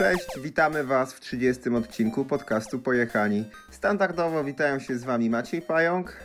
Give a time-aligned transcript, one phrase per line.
[0.00, 3.44] Cześć, witamy Was w 30 odcinku podcastu Pojechani.
[3.70, 6.16] Standardowo witają się z Wami Maciej Pająk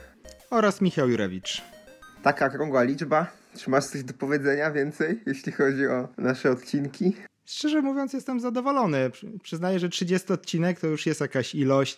[0.50, 1.62] oraz Michał Jurewicz.
[2.24, 3.32] Taka krągła liczba.
[3.58, 7.14] Czy masz coś do powiedzenia więcej, jeśli chodzi o nasze odcinki?
[7.46, 9.12] Szczerze mówiąc, jestem zadowolony.
[9.44, 11.98] Przyznaję, że 30 odcinek to już jest jakaś ilość,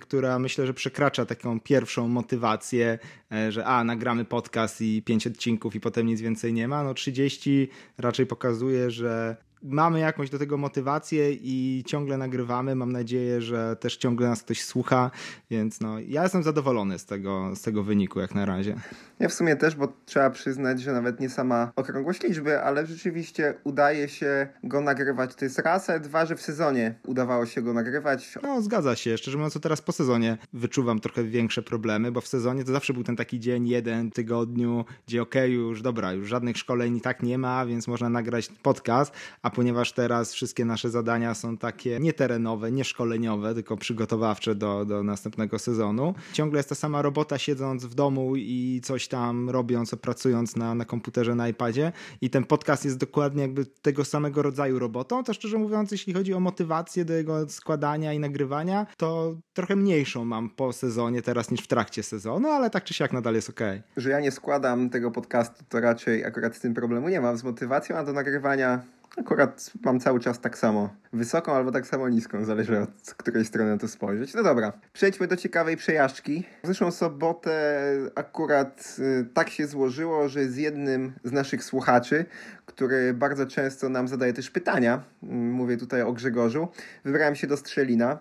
[0.00, 2.98] która myślę, że przekracza taką pierwszą motywację,
[3.32, 6.82] e, że a, nagramy podcast i 5 odcinków i potem nic więcej nie ma.
[6.82, 12.74] No 30 raczej pokazuje, że mamy jakąś do tego motywację i ciągle nagrywamy.
[12.74, 15.10] Mam nadzieję, że też ciągle nas ktoś słucha,
[15.50, 18.76] więc no, ja jestem zadowolony z tego, z tego wyniku jak na razie.
[19.18, 23.54] Ja w sumie też, bo trzeba przyznać, że nawet nie sama okrągłość liczby, ale rzeczywiście
[23.64, 25.34] udaje się go nagrywać.
[25.34, 28.38] To jest raz, a dwa, że w sezonie udawało się go nagrywać.
[28.42, 29.18] No, zgadza się.
[29.18, 32.92] Szczerze mówiąc, to teraz po sezonie wyczuwam trochę większe problemy, bo w sezonie to zawsze
[32.92, 37.00] był ten taki dzień, jeden tygodniu, gdzie okej, okay, już dobra, już żadnych szkoleń i
[37.00, 41.98] tak nie ma, więc można nagrać podcast, a ponieważ teraz wszystkie nasze zadania są takie
[42.00, 47.38] nie terenowe, nie szkoleniowe, tylko przygotowawcze do, do następnego sezonu, ciągle jest ta sama robota
[47.38, 52.44] siedząc w domu i coś tam robiąc, pracując na, na komputerze, na iPadzie i ten
[52.44, 57.04] podcast jest dokładnie jakby tego samego rodzaju robotą, to szczerze mówiąc, jeśli chodzi o motywację
[57.04, 62.02] do jego składania i nagrywania, to trochę mniejszą mam po sezonie teraz niż w trakcie
[62.02, 63.60] sezonu, ale tak czy siak nadal jest ok.
[63.96, 67.44] Że ja nie składam tego podcastu, to raczej akurat z tym problemu nie mam z
[67.44, 68.82] motywacją, a do nagrywania
[69.16, 73.70] Akurat mam cały czas tak samo wysoką albo tak samo niską, zależy od której strony
[73.70, 74.34] na to spojrzeć.
[74.34, 76.44] No dobra, przejdźmy do ciekawej przejażdżki.
[76.64, 77.82] W zeszłą sobotę
[78.14, 82.24] akurat y, tak się złożyło, że z jednym z naszych słuchaczy,
[82.66, 86.68] który bardzo często nam zadaje też pytania, mm, mówię tutaj o Grzegorzu,
[87.04, 88.18] wybrałem się do Strzelina.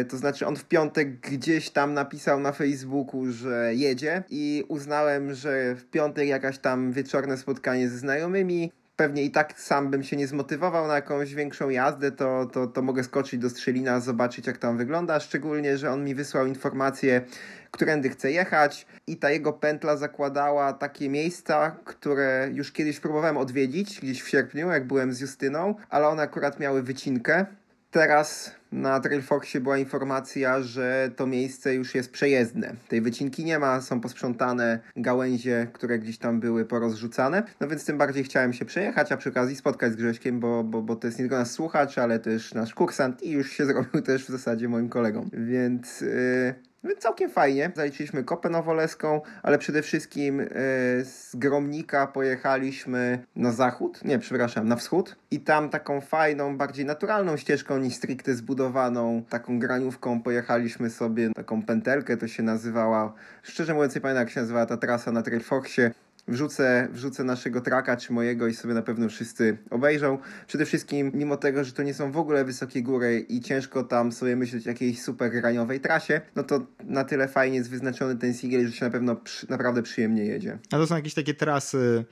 [0.00, 5.34] Y, to znaczy, on w piątek gdzieś tam napisał na Facebooku, że jedzie, i uznałem,
[5.34, 10.16] że w piątek jakaś tam wieczorne spotkanie ze znajomymi pewnie i tak sam bym się
[10.16, 14.58] nie zmotywował na jakąś większą jazdę, to, to, to mogę skoczyć do Strzelina, zobaczyć jak
[14.58, 17.22] tam wygląda, szczególnie, że on mi wysłał informację,
[17.70, 24.00] którędy chce jechać i ta jego pętla zakładała takie miejsca, które już kiedyś próbowałem odwiedzić,
[24.00, 27.46] gdzieś w sierpniu, jak byłem z Justyną, ale one akurat miały wycinkę.
[27.90, 32.74] Teraz na Trailfoxie była informacja, że to miejsce już jest przejezdne.
[32.88, 37.42] Tej wycinki nie ma, są posprzątane gałęzie, które gdzieś tam były porozrzucane.
[37.60, 40.82] No więc tym bardziej chciałem się przejechać, a przy okazji spotkać z Grześkiem, bo, bo,
[40.82, 44.02] bo to jest nie tylko nasz słuchacz, ale też nasz kursant i już się zrobił
[44.02, 45.28] też w zasadzie moim kolegą.
[45.32, 46.00] Więc...
[46.00, 47.70] Yy więc całkiem fajnie.
[47.76, 50.48] Zaliczyliśmy kopę nowoleską, ale przede wszystkim yy,
[51.04, 55.16] z Gromnika pojechaliśmy na zachód, nie, przepraszam, na wschód.
[55.30, 61.62] I tam taką fajną, bardziej naturalną ścieżką niż stricte zbudowaną, taką graniówką pojechaliśmy sobie, taką
[61.62, 63.12] pętelkę to się nazywała.
[63.42, 65.90] Szczerze mówiąc nie pamiętam jak się nazywała ta trasa na Trailfoxie
[66.28, 70.18] wrzucę, wrzucę naszego traka czy mojego i sobie na pewno wszyscy obejrzą.
[70.46, 74.12] Przede wszystkim, mimo tego, że to nie są w ogóle wysokie góry i ciężko tam
[74.12, 78.34] sobie myśleć o jakiejś super graniowej trasie, no to na tyle fajnie jest wyznaczony ten
[78.34, 80.58] singiel, że się na pewno przy, naprawdę przyjemnie jedzie.
[80.72, 82.04] A to są jakieś takie trasy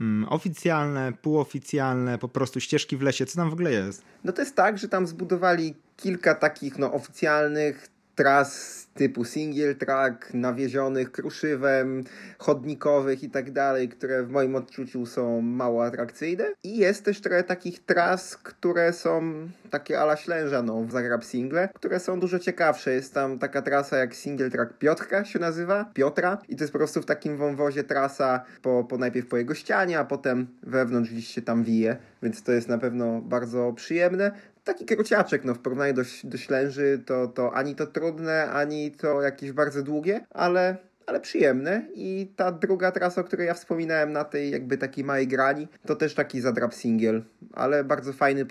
[0.00, 3.26] mm, oficjalne, półoficjalne, po prostu ścieżki w lesie.
[3.26, 4.02] Co tam w ogóle jest?
[4.24, 10.34] No to jest tak, że tam zbudowali kilka takich no, oficjalnych tras typu single track,
[10.34, 12.04] nawiezionych kruszywem,
[12.38, 16.44] chodnikowych i tak dalej, które w moim odczuciu są mało atrakcyjne.
[16.64, 19.22] I jest też trochę takich tras, które są
[19.70, 22.92] takie ala ślęża, no, w Zagrab Single, które są dużo ciekawsze.
[22.92, 26.78] Jest tam taka trasa jak single track Piotrka się nazywa, Piotra i to jest po
[26.78, 31.42] prostu w takim wąwozie trasa po, po najpierw po jego ścianie, a potem wewnątrz się
[31.42, 34.30] tam wije, więc to jest na pewno bardzo przyjemne
[34.66, 39.22] taki kruciaczek, no w porównaniu do, do Ślęży to, to ani to trudne, ani to
[39.22, 44.24] jakieś bardzo długie, ale ale przyjemne i ta druga trasa, o której ja wspominałem na
[44.24, 47.22] tej jakby takiej małej grani, to też taki zadrap singiel,
[47.52, 48.46] ale bardzo fajny,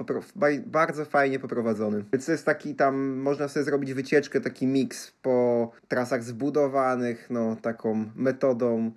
[0.65, 2.03] bardzo fajnie poprowadzony.
[2.13, 7.55] Więc to jest taki tam, można sobie zrobić wycieczkę, taki miks po trasach zbudowanych, no
[7.61, 8.91] taką metodą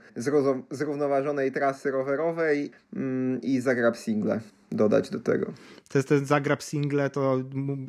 [0.70, 4.40] zrównoważonej trasy rowerowej mm, i zagrab single
[4.72, 5.52] dodać do tego.
[5.88, 7.36] To jest ten zagrab single, to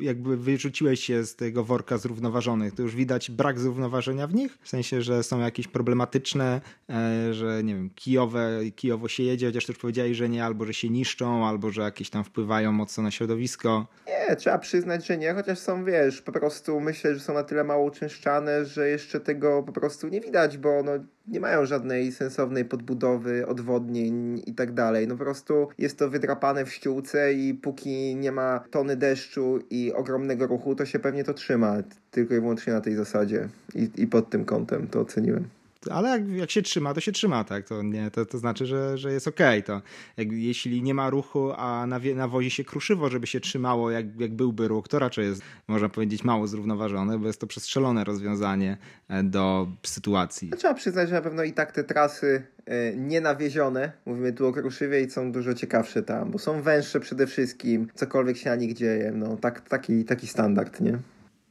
[0.00, 2.74] jakby wyrzuciłeś się z tego worka zrównoważonych.
[2.74, 4.58] To już widać brak zrównoważenia w nich?
[4.62, 6.60] W sensie, że są jakieś problematyczne,
[6.90, 10.74] e, że nie wiem, kijowe, kijowo się jedzie, chociaż też powiedziałeś, że nie, albo że
[10.74, 13.86] się niszczą, albo że jakieś tam wpływają mocno na środowisko.
[14.06, 17.64] Nie, trzeba przyznać, że nie, chociaż są, wiesz, po prostu myślę, że są na tyle
[17.64, 20.92] mało uczęszczane, że jeszcze tego po prostu nie widać, bo no,
[21.30, 25.08] nie mają żadnej sensownej podbudowy, odwodnień i tak dalej.
[25.08, 29.92] No po prostu jest to wydrapane w ściółce i póki nie ma tony deszczu i
[29.92, 31.76] ogromnego ruchu, to się pewnie to trzyma.
[32.10, 35.59] Tylko i wyłącznie na tej zasadzie i, i pod tym kątem to oceniłem.
[35.90, 37.64] Ale jak, jak, się trzyma, to się trzyma, tak?
[37.68, 39.60] To, nie, to, to znaczy, że, że jest okej.
[39.60, 39.62] Okay.
[39.62, 39.82] To
[40.16, 44.20] jak, jeśli nie ma ruchu, a na, na wozie się kruszywo, żeby się trzymało, jak,
[44.20, 48.76] jak byłby ruch, to raczej jest, można powiedzieć, mało zrównoważone, bo jest to przestrzelone rozwiązanie
[49.08, 50.50] e, do sytuacji.
[50.58, 55.10] Trzeba przyznać, że na pewno i tak te trasy e, nienawiezione, mówimy tu o kruszywie,
[55.10, 59.36] są dużo ciekawsze tam, bo są węższe przede wszystkim, cokolwiek się na nich dzieje, no
[59.36, 60.98] tak, taki, taki standard, nie?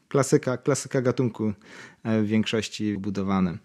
[0.07, 1.53] Klasyka, klasyka gatunku
[2.03, 3.57] e, w większości budowanym.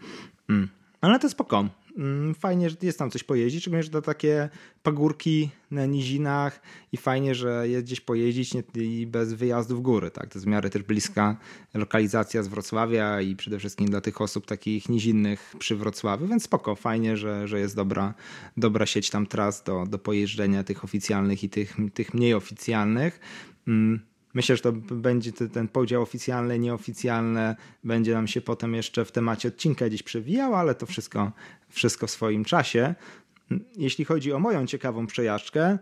[0.48, 0.68] Mm.
[1.00, 1.68] Ale to spoko.
[1.96, 4.48] Mm, fajnie, że jest tam coś pojeździć, szczególnie, że to takie
[4.82, 6.60] pagórki na nizinach
[6.92, 10.10] i fajnie, że jest gdzieś pojeździć i bez wyjazdu w góry.
[10.10, 10.28] Tak?
[10.28, 11.36] To jest w miarę też bliska
[11.74, 16.74] lokalizacja z Wrocławia i przede wszystkim dla tych osób takich nizinnych przy Wrocławiu, więc spoko,
[16.74, 18.14] fajnie, że, że jest dobra,
[18.56, 23.20] dobra sieć tam tras do, do pojeżdżenia tych oficjalnych i tych, tych mniej oficjalnych.
[23.68, 24.00] Mm.
[24.34, 27.54] Myślę, że to będzie ten podział oficjalny, nieoficjalny,
[27.84, 31.32] będzie nam się potem jeszcze w temacie odcinka gdzieś przewijał, ale to wszystko,
[31.68, 32.94] wszystko w swoim czasie.
[33.76, 35.78] Jeśli chodzi o moją ciekawą przejażdżkę,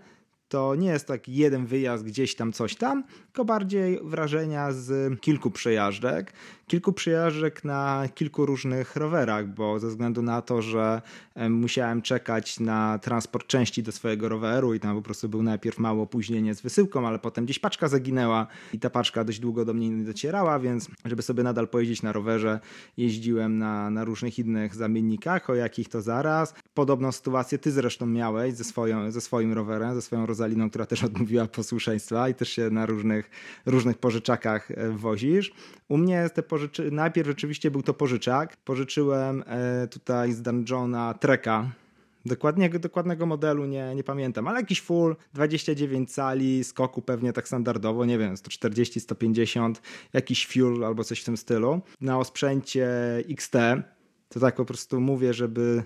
[0.53, 5.51] to nie jest tak jeden wyjazd gdzieś tam, coś tam, tylko bardziej wrażenia z kilku
[5.51, 6.33] przejażdżek.
[6.67, 11.03] Kilku przejażdżek na kilku różnych rowerach, bo ze względu na to, że
[11.51, 16.03] musiałem czekać na transport części do swojego roweru i tam po prostu był najpierw mało
[16.03, 19.91] opóźnienie z wysyłką, ale potem gdzieś paczka zaginęła i ta paczka dość długo do mnie
[19.91, 22.61] nie docierała, więc żeby sobie nadal pojeździć na rowerze,
[22.97, 26.55] jeździłem na, na różnych innych zamiennikach, o jakich to zaraz.
[26.75, 31.05] Podobną sytuację ty zresztą miałeś ze, swoją, ze swoim rowerem, ze swoją Rozaliną, która też
[31.05, 33.31] odmówiła posłuszeństwa i też się na różnych,
[33.67, 35.53] różnych pożyczakach e, wozisz.
[35.89, 36.91] U mnie te pożyczy...
[36.91, 38.57] najpierw rzeczywiście był to pożyczak.
[38.57, 41.71] Pożyczyłem e, tutaj z Dungeona Treka,
[42.27, 48.05] Dokładnie, dokładnego modelu nie, nie pamiętam, ale jakiś full, 29 cali, skoku pewnie tak standardowo,
[48.05, 51.81] nie wiem, 140, 150, jakiś fuel albo coś w tym stylu.
[52.01, 52.89] Na osprzęcie
[53.31, 53.53] XT,
[54.29, 55.83] to tak po prostu mówię, żeby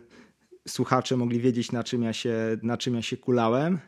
[0.68, 3.78] słuchacze mogli wiedzieć na czym ja się, na czym ja się kulałem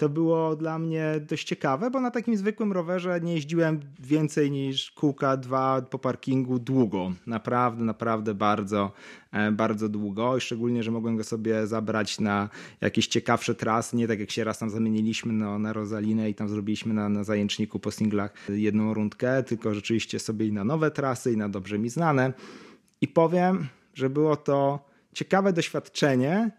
[0.00, 4.90] to było dla mnie dość ciekawe, bo na takim zwykłym rowerze nie jeździłem więcej niż
[4.90, 7.12] kółka dwa po parkingu długo.
[7.26, 8.92] Naprawdę, naprawdę bardzo,
[9.32, 12.48] e, bardzo długo i szczególnie, że mogłem go sobie zabrać na
[12.80, 16.48] jakieś ciekawsze trasy, nie tak jak się raz tam zamieniliśmy no, na Rosalinę i tam
[16.48, 21.32] zrobiliśmy na, na zajęczniku po singlach jedną rundkę, tylko rzeczywiście sobie i na nowe trasy
[21.32, 22.32] i na dobrze mi znane.
[23.00, 26.50] I powiem, że było to ciekawe doświadczenie,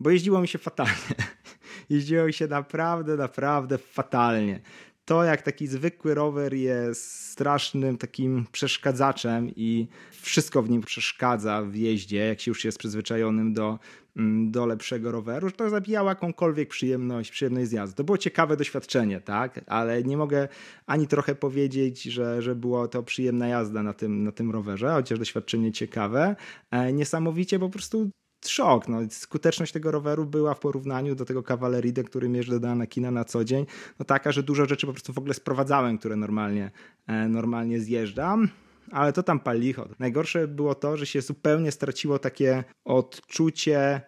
[0.00, 1.14] bo jeździło mi się fatalnie
[1.90, 4.60] jeździło się naprawdę, naprawdę fatalnie.
[5.04, 11.74] To, jak taki zwykły rower jest strasznym takim przeszkadzaczem i wszystko w nim przeszkadza w
[11.74, 13.78] jeździe, jak się już jest przyzwyczajonym do,
[14.16, 17.96] mm, do lepszego roweru, to zabijało jakąkolwiek przyjemność, przyjemność z jazdy.
[17.96, 19.60] To było ciekawe doświadczenie, tak?
[19.66, 20.48] Ale nie mogę
[20.86, 25.18] ani trochę powiedzieć, że, że było to przyjemna jazda na tym, na tym rowerze, chociaż
[25.18, 26.36] doświadczenie ciekawe.
[26.70, 28.10] E, niesamowicie po prostu
[28.48, 28.88] szok.
[28.88, 33.24] No, skuteczność tego roweru była w porównaniu do tego Cavaleridy, który jeżdżę do Anakina na
[33.24, 33.66] co dzień,
[33.98, 36.70] no taka, że dużo rzeczy po prostu w ogóle sprowadzałem, które normalnie,
[37.06, 38.48] e, normalnie zjeżdżam.
[38.90, 39.88] Ale to tam palicho.
[39.98, 44.00] Najgorsze było to, że się zupełnie straciło takie odczucie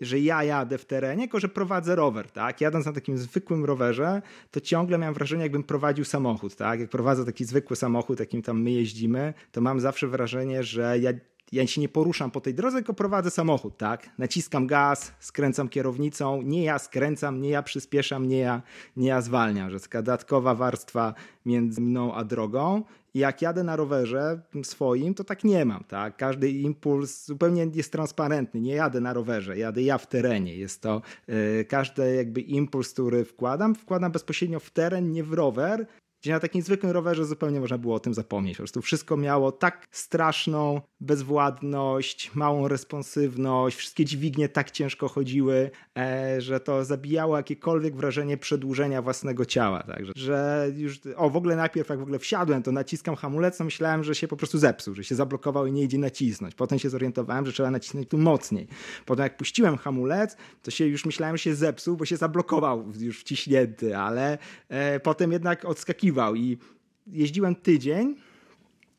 [0.00, 2.60] że ja jadę w terenie, tylko że prowadzę rower, tak?
[2.60, 6.80] Jadąc na takim zwykłym rowerze, to ciągle miałem wrażenie, jakbym prowadził samochód, tak?
[6.80, 11.12] Jak prowadzę taki zwykły samochód, jakim tam my jeździmy, to mam zawsze wrażenie, że ja
[11.52, 14.10] ja się nie poruszam po tej drodze, tylko prowadzę samochód, tak?
[14.18, 18.62] Naciskam gaz, skręcam kierownicą, nie ja skręcam, nie ja przyspieszam, nie ja,
[18.96, 21.14] nie ja zwalniam, że jest taka dodatkowa warstwa
[21.46, 22.82] między mną a drogą.
[23.14, 26.16] I jak jadę na rowerze swoim, to tak nie mam, tak?
[26.16, 28.60] Każdy impuls zupełnie jest transparentny.
[28.60, 30.56] Nie jadę na rowerze, jadę ja w terenie.
[30.56, 35.86] Jest to yy, każdy jakby impuls, który wkładam, wkładam bezpośrednio w teren, nie w rower,
[36.20, 38.56] gdzie na takim zwykłym rowerze zupełnie można było o tym zapomnieć.
[38.56, 46.40] Po prostu wszystko miało tak straszną bezwładność, małą responsywność, wszystkie dźwignie tak ciężko chodziły, e,
[46.40, 49.82] że to zabijało jakiekolwiek wrażenie przedłużenia własnego ciała.
[49.82, 53.64] Także, że już, o w ogóle najpierw jak w ogóle wsiadłem, to naciskam hamulec, to
[53.64, 56.54] myślałem, że się po prostu zepsuł, że się zablokował i nie idzie nacisnąć.
[56.54, 58.68] Potem się zorientowałem, że trzeba nacisnąć tu mocniej.
[59.06, 63.20] Potem jak puściłem hamulec, to się już myślałem, że się zepsuł, bo się zablokował już
[63.20, 66.58] wciśnięty, ale e, potem jednak odskakiwał i
[67.06, 68.16] jeździłem tydzień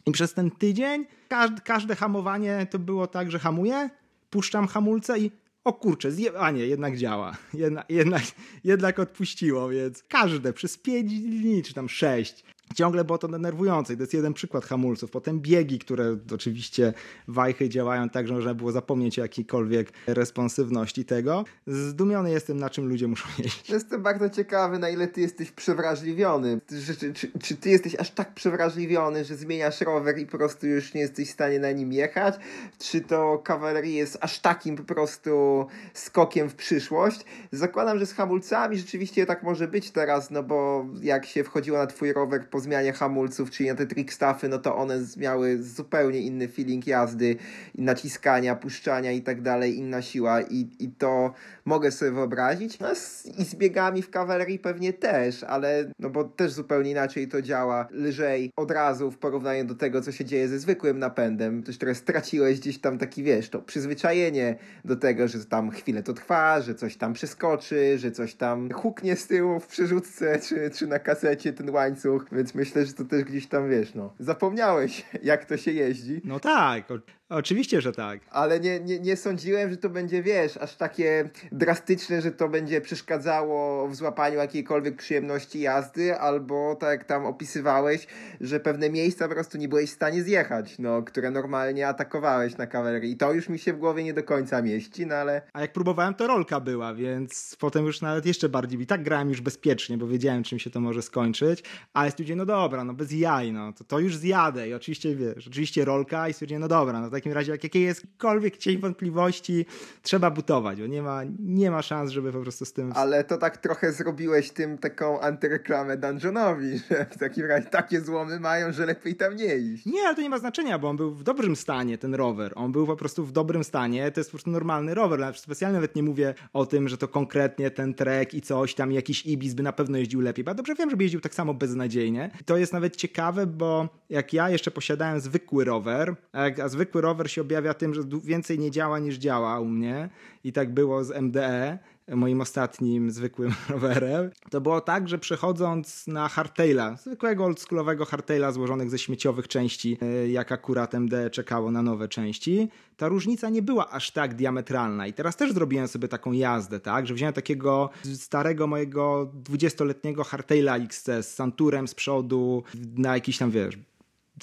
[0.06, 3.90] i przez ten tydzień każde, każde hamowanie to było tak, że hamuję,
[4.30, 5.32] puszczam hamulce i
[5.64, 6.40] o kurczę, zje...
[6.40, 7.38] a nie, jednak działa.
[7.54, 8.24] Jedna, jednak,
[8.64, 12.44] jednak odpuściło, więc każde przez 5 dni, czy tam 6
[12.76, 13.94] ciągle było to denerwujące.
[13.94, 15.12] I to jest jeden przykład hamulców.
[15.12, 16.94] Potem biegi, które oczywiście
[17.28, 21.44] wajchy działają tak, że można było zapomnieć o jakiejkolwiek responsywności tego.
[21.68, 23.70] Zdumiony jestem, na czym ludzie muszą jeździć.
[23.70, 26.62] Jestem bardzo ciekawy, na ile ty jesteś przewrażliwiony.
[26.70, 30.68] Czy, czy, czy, czy ty jesteś aż tak przewrażliwiony, że zmieniasz rower i po prostu
[30.68, 32.36] już nie jesteś w stanie na nim jechać?
[32.80, 37.26] Czy to kawalerii jest aż takim po prostu skokiem w przyszłość?
[37.52, 41.88] Zakładam, że z hamulcami rzeczywiście tak może być teraz, no bo jak się wchodziło na
[41.88, 46.48] twój rower po zmianie hamulców, czyli na te trickstaffy, no to one miały zupełnie inny
[46.48, 47.36] feeling jazdy,
[47.76, 51.34] naciskania, puszczania i tak dalej, inna siła i, i to
[51.66, 52.80] mogę sobie wyobrazić.
[52.80, 57.28] No z, i z biegami w kawalerii pewnie też, ale no bo też zupełnie inaczej
[57.28, 61.64] to działa, lżej od razu w porównaniu do tego, co się dzieje ze zwykłym napędem.
[61.64, 66.14] Też teraz straciłeś gdzieś tam taki, wiesz, to przyzwyczajenie do tego, że tam chwilę to
[66.14, 70.88] trwa, że coś tam przeskoczy, że coś tam huknie z tyłu w przerzutce, czy, czy
[70.88, 75.46] na kasecie ten łańcuch, więc myślę, że to też gdzieś tam, wiesz, no, zapomniałeś, jak
[75.46, 76.22] to się jeździ.
[76.24, 76.88] No tak,
[77.32, 78.20] Oczywiście, że tak.
[78.32, 82.82] Ale nie, nie, nie sądziłem, że to będzie, wiesz, aż takie drastyczne, że to będzie
[82.82, 88.08] przeszkadzało w złapaniu jakiejkolwiek przyjemności jazdy, albo tak jak tam opisywałeś,
[88.42, 92.68] że pewne miejsca po prostu nie byłeś w stanie zjechać, no, które normalnie atakowałeś na
[92.68, 93.12] kawalerii.
[93.12, 95.42] I to już mi się w głowie nie do końca mieści, no ale...
[95.54, 98.82] A jak próbowałem, to rolka była, więc potem już nawet jeszcze bardziej.
[98.82, 102.46] I tak grałem już bezpiecznie, bo wiedziałem, czym się to może skończyć, ale stwierdziłem, no
[102.46, 104.70] dobra, no bez jaj, no, to, to już zjadę.
[104.70, 107.82] I oczywiście, wiesz, oczywiście rolka i stwierdziłem, no dobra, no tak takim razie, jak jakie
[107.82, 109.66] jakiekolwiek cień wątpliwości,
[110.02, 112.92] trzeba butować, bo nie ma, nie ma szans, żeby po prostu z tym...
[112.96, 118.40] Ale to tak trochę zrobiłeś tym taką antyreklamę Dungeonowi, że w takim razie takie złomy
[118.40, 119.86] mają, że lepiej tam nie iść.
[119.86, 122.54] Nie, ale to nie ma znaczenia, bo on był w dobrym stanie, ten rower.
[122.56, 125.34] On był po prostu w dobrym stanie, to jest po prostu normalny rower.
[125.36, 129.26] Specjalnie nawet nie mówię o tym, że to konkretnie ten trek i coś tam, jakiś
[129.26, 132.32] Ibis by na pewno jeździł lepiej, bo ja dobrze wiem, żeby jeździł tak samo beznadziejnie.
[132.42, 136.16] I to jest nawet ciekawe, bo jak ja jeszcze posiadałem zwykły rower,
[136.64, 140.10] a zwykły rower rower się objawia tym, że więcej nie działa niż działa u mnie
[140.44, 144.32] i tak było z MDE, moim ostatnim zwykłym rowerem.
[144.50, 150.30] To było tak, że przechodząc na hardtaila, zwykłego oldschoolowego hardtaila złożonych ze śmieciowych części, e,
[150.30, 155.08] jak akurat MDE czekało na nowe części, ta różnica nie była aż tak diametralna.
[155.08, 160.78] I teraz też zrobiłem sobie taką jazdę, tak, że wziąłem takiego starego mojego 20-letniego hardtaila
[160.78, 162.64] XC z Santurem z przodu
[162.96, 163.78] na jakiś tam, wiesz,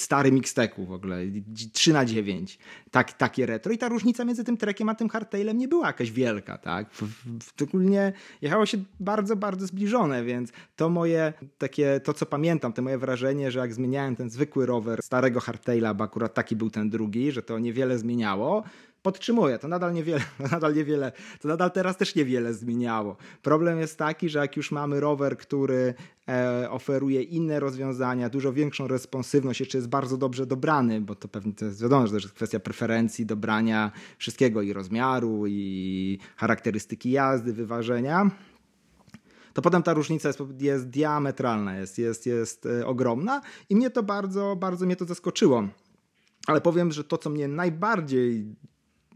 [0.02, 1.18] stary mixteku w ogóle,
[1.72, 2.58] 3 na 9,
[2.90, 3.72] tak, takie retro.
[3.72, 6.90] I ta różnica między tym trekiem a tym hardtailem nie była jakaś wielka, tak,
[7.52, 8.12] szczególnie
[8.42, 13.50] jechało się bardzo, bardzo zbliżone, więc to moje takie, to co pamiętam, to moje wrażenie,
[13.50, 17.42] że jak zmieniałem ten zwykły rower starego hardtaila, bo akurat taki był ten drugi, że
[17.42, 18.64] to niewiele zmieniało,
[19.08, 20.20] podtrzymuję, to nadal niewiele,
[20.52, 23.16] nadal niewiele, to nadal teraz też niewiele zmieniało.
[23.42, 25.94] Problem jest taki, że jak już mamy rower, który
[26.28, 31.52] e, oferuje inne rozwiązania, dużo większą responsywność, jeszcze jest bardzo dobrze dobrany, bo to pewnie
[31.52, 37.52] to jest wiadomo, że to jest kwestia preferencji, dobrania wszystkiego i rozmiaru, i charakterystyki jazdy,
[37.52, 38.30] wyważenia,
[39.54, 44.02] to potem ta różnica jest, jest diametralna, jest, jest, jest e, ogromna i mnie to
[44.02, 45.68] bardzo, bardzo mnie to zaskoczyło.
[46.46, 48.56] Ale powiem, że to, co mnie najbardziej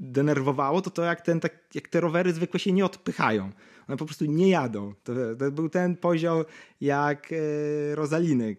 [0.00, 3.50] denerwowało, to to jak, ten, tak, jak te rowery zwykle się nie odpychają.
[3.88, 4.92] One po prostu nie jadą.
[5.04, 6.44] To, to był ten poziom
[6.80, 8.56] jak e, Rosaliny,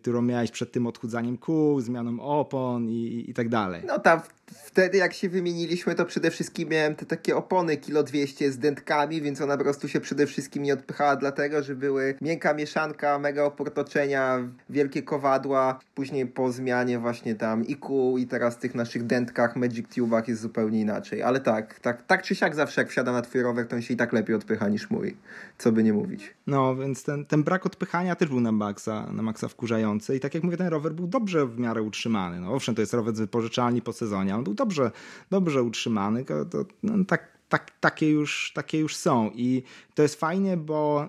[0.00, 3.82] którą miałeś przed tym odchudzaniem kół, zmianą opon i, i tak dalej.
[3.86, 4.20] No tam
[4.64, 9.22] wtedy jak się wymieniliśmy, to przede wszystkim miałem te takie opony kilo 200 z dętkami,
[9.22, 13.44] więc ona po prostu się przede wszystkim nie odpychała dlatego, że były miękka mieszanka, mega
[13.44, 15.80] oportoczenia, wielkie kowadła.
[15.94, 20.40] Później po zmianie właśnie tam i kół i teraz tych naszych dętkach, Magic Tube'ach jest
[20.40, 21.22] zupełnie inaczej.
[21.22, 23.94] Ale tak, tak, tak czy siak zawsze jak wsiada na twój rower, to on się
[23.94, 25.16] i tak lepiej odpycha niż mój.
[25.58, 26.34] Co by nie mówić.
[26.46, 30.34] No, więc ten, ten brak odpychania też był na maksa, na maksa wkurzający i tak
[30.34, 32.40] jak mówię, ten rower był dobrze w miarę utrzymany.
[32.40, 34.90] No owszem, to jest rower z wypożyczalni po sezonie, on był dobrze,
[35.30, 39.30] dobrze utrzymany, to, to no, tak, tak, takie, już, takie już są.
[39.34, 39.62] I
[39.94, 41.08] to jest fajnie, bo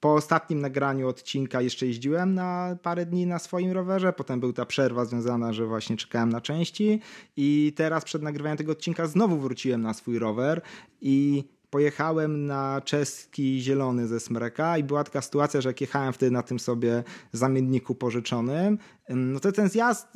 [0.00, 4.66] po ostatnim nagraniu odcinka jeszcze jeździłem na parę dni na swoim rowerze, potem był ta
[4.66, 7.00] przerwa związana, że właśnie czekałem na części.
[7.36, 10.62] I teraz przed nagrywaniem tego odcinka znowu wróciłem na swój rower
[11.00, 14.78] i pojechałem na czeski zielony ze Smreka.
[14.78, 19.52] I była taka sytuacja, że jak jechałem wtedy na tym sobie zamienniku pożyczonym, no to
[19.52, 20.08] ten zjazd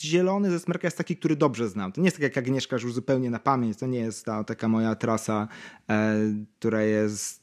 [0.00, 1.92] zielony ze Smreka jest taki, który dobrze znam.
[1.92, 4.68] To nie jest tak jak Agnieszka, już zupełnie na pamięć, to nie jest ta taka
[4.68, 5.48] moja trasa,
[5.90, 6.16] e,
[6.58, 7.42] która jest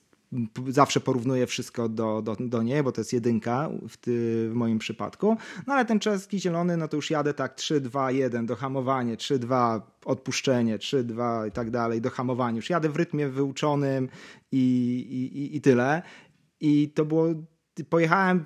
[0.68, 4.80] zawsze porównuję wszystko do, do, do niej, bo to jest jedynka w, ty, w moim
[4.80, 5.38] przypadku.
[5.68, 9.40] No ale ten czeski zielony, no to już jadę tak 3, 2, 1, dohamowanie, 3,
[9.40, 12.56] 2, odpuszczenie, 3, 2 i tak dalej, dohamowanie.
[12.56, 14.10] Już jadę w rytmie wyuczonym
[14.52, 14.60] i,
[15.36, 16.02] i, i tyle.
[16.60, 17.28] I to było,
[17.90, 18.46] pojechałem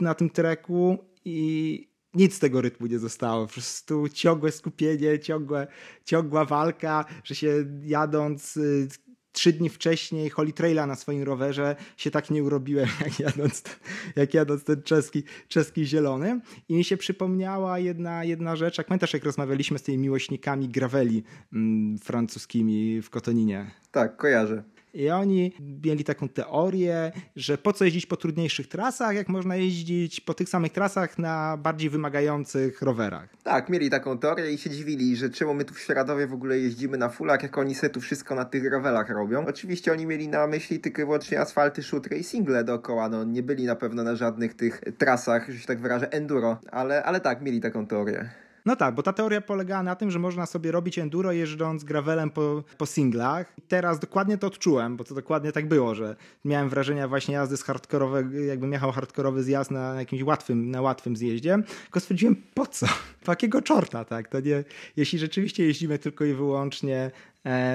[0.00, 3.46] na tym treku i nic z tego rytmu nie zostało.
[3.46, 5.66] Po prostu ciągłe skupienie, ciągłe,
[6.04, 8.88] ciągła walka, że się jadąc y,
[9.32, 13.62] trzy dni wcześniej Holy Traila na swoim rowerze się tak nie urobiłem, jak jadąc,
[14.16, 16.40] jak jadąc ten czeski, czeski zielony.
[16.68, 21.24] I mi się przypomniała jedna, jedna rzecz, jak pamiętasz, jak rozmawialiśmy z tymi miłośnikami graveli
[21.52, 23.70] mm, francuskimi w Kotoninie.
[23.90, 24.71] Tak, kojarzę.
[24.94, 25.52] I oni
[25.84, 30.48] mieli taką teorię, że po co jeździć po trudniejszych trasach, jak można jeździć po tych
[30.48, 33.28] samych trasach na bardziej wymagających rowerach.
[33.42, 36.58] Tak, mieli taką teorię i się dziwili, że czemu my tu w Świeradowie w ogóle
[36.58, 39.46] jeździmy na fulach, jak oni se tu wszystko na tych rowerach robią.
[39.46, 43.42] Oczywiście oni mieli na myśli tylko i wyłącznie asfalty, szutry i single dookoła, no nie
[43.42, 47.42] byli na pewno na żadnych tych trasach, że się tak wyrażę, enduro, ale, ale tak,
[47.42, 48.30] mieli taką teorię.
[48.64, 52.30] No tak, bo ta teoria polegała na tym, że można sobie robić enduro jeżdżąc gravelem
[52.30, 53.56] po, po singlach.
[53.68, 57.62] Teraz dokładnie to odczułem, bo to dokładnie tak było, że miałem wrażenia właśnie jazdy z
[57.62, 61.58] hardkorowego, jakbym jechał hardkorowy zjazd na jakimś łatwym, na łatwym zjeździe.
[61.82, 62.86] Tylko stwierdziłem, po co?
[63.24, 64.28] Po jakiego czorta, tak?
[64.28, 64.64] To nie,
[64.96, 67.10] jeśli rzeczywiście jeździmy tylko i wyłącznie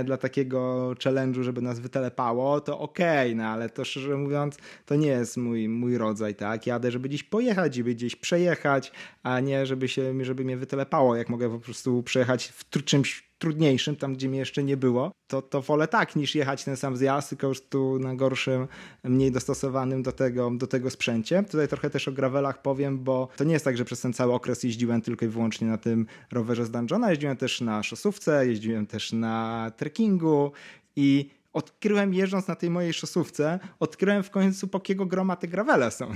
[0.04, 4.96] dla takiego challenge'u, żeby nas wytelepało, to okej, okay, no ale to szczerze mówiąc, to
[4.96, 6.68] nie jest mój, mój rodzaj, tak?
[6.68, 8.92] Jadę, żeby gdzieś pojechać, żeby gdzieś przejechać,
[9.24, 13.96] a nie żeby się, żeby mnie wytelepało, jak mogę po prostu przejechać w czymś trudniejszym,
[13.96, 17.29] tam gdzie mnie jeszcze nie było, to, to wolę tak niż jechać ten sam zjazd,
[17.29, 18.67] tylko już tu na gorszym,
[19.03, 21.44] mniej dostosowanym do tego, do tego sprzęcie.
[21.44, 24.34] Tutaj trochę też o gravelach powiem, bo to nie jest tak, że przez ten cały
[24.34, 28.88] okres jeździłem tylko i wyłącznie na tym rowerze z Dungeona, jeździłem też na szosówce, jeździłem
[28.88, 30.51] też na trekkingu
[30.96, 35.92] i odkryłem jeżdżąc na tej mojej szosówce, odkryłem w końcu po jakiego groma te gravele
[35.92, 36.10] są.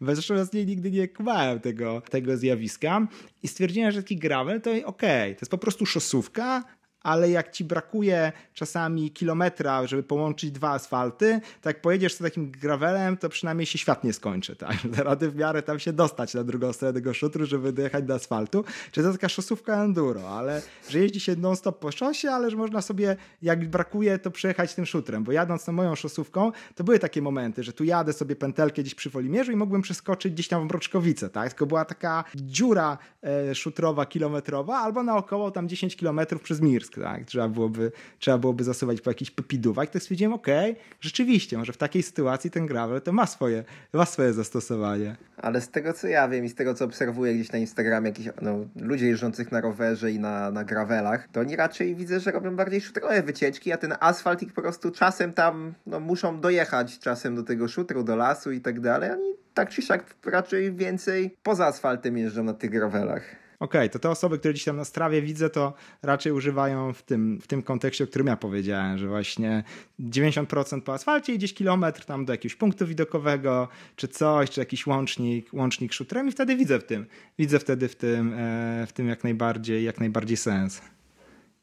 [0.00, 0.14] No.
[0.14, 3.06] Zresztą z niej nigdy nie kumałem tego, tego zjawiska
[3.42, 6.64] i stwierdziłem, że taki gravel to okej, okay, to jest po prostu szosówka,
[7.02, 12.50] ale jak ci brakuje czasami kilometra, żeby połączyć dwa asfalty, to jak pojedziesz z takim
[12.50, 14.76] gravelem, to przynajmniej się świat nie skończy, tak?
[14.96, 18.64] Rady w miarę tam się dostać na drugą stronę tego szutru, żeby dojechać do asfaltu.
[18.92, 22.82] Czy to taka szosówka enduro, ale że jeździ się non-stop po szosie, ale że można
[22.82, 27.22] sobie, jak brakuje, to przejechać tym szutrem, bo jadąc na moją szosówką, to były takie
[27.22, 30.70] momenty, że tu jadę sobie pętelkę gdzieś przy Wolimierzu i mogłem przeskoczyć gdzieś tam w
[30.70, 31.48] Mroczkowice, tak?
[31.48, 37.24] Tylko była taka dziura e, szutrowa, kilometrowa, albo naokoło tam 10 kilometrów przez Mirsk, tak?
[37.24, 39.90] Trzeba byłoby, trzeba byłoby zasuwać po jakichś pepidówach.
[39.90, 44.32] To stwierdziłem, okay, rzeczywiście, może w takiej sytuacji ten gravel to ma swoje, ma swoje
[44.32, 45.16] zastosowanie.
[45.36, 48.28] Ale z tego co ja wiem i z tego co obserwuję gdzieś na Instagramie jakichś
[48.42, 52.56] no, ludzi jeżdżących na rowerze i na, na gravelach, to oni raczej widzę, że robią
[52.56, 57.34] bardziej szutrowe wycieczki, a ten asfalt ich po prostu czasem tam no, muszą dojechać czasem
[57.34, 59.10] do tego szutru, do lasu i tak dalej.
[59.10, 63.41] Oni tak czy siak raczej więcej poza asfaltem jeżdżą na tych gravelach.
[63.62, 67.40] Okay, to te osoby, które gdzieś tam na strawie widzę, to raczej używają w tym,
[67.40, 69.64] w tym kontekście, o którym ja powiedziałem, że właśnie
[70.00, 74.86] 90% po asfalcie i gdzieś kilometr tam do jakiegoś punktu widokowego, czy coś, czy jakiś
[74.86, 77.06] łącznik, łącznik shooterem i wtedy widzę w tym,
[77.38, 80.82] widzę wtedy w tym, e, w tym jak najbardziej, jak najbardziej sens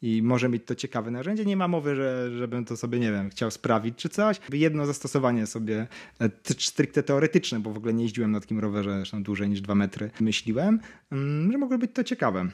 [0.01, 1.45] i może mieć to ciekawe narzędzie.
[1.45, 4.39] Nie ma mowy, że, żebym to sobie, nie wiem, chciał sprawić czy coś.
[4.53, 5.87] Jedno zastosowanie sobie
[6.21, 10.11] e, stricte teoretyczne, bo w ogóle nie jeździłem na takim rowerze dłużej niż dwa metry,
[10.19, 10.79] myśliłem,
[11.11, 12.47] mm, że mogło być to ciekawe.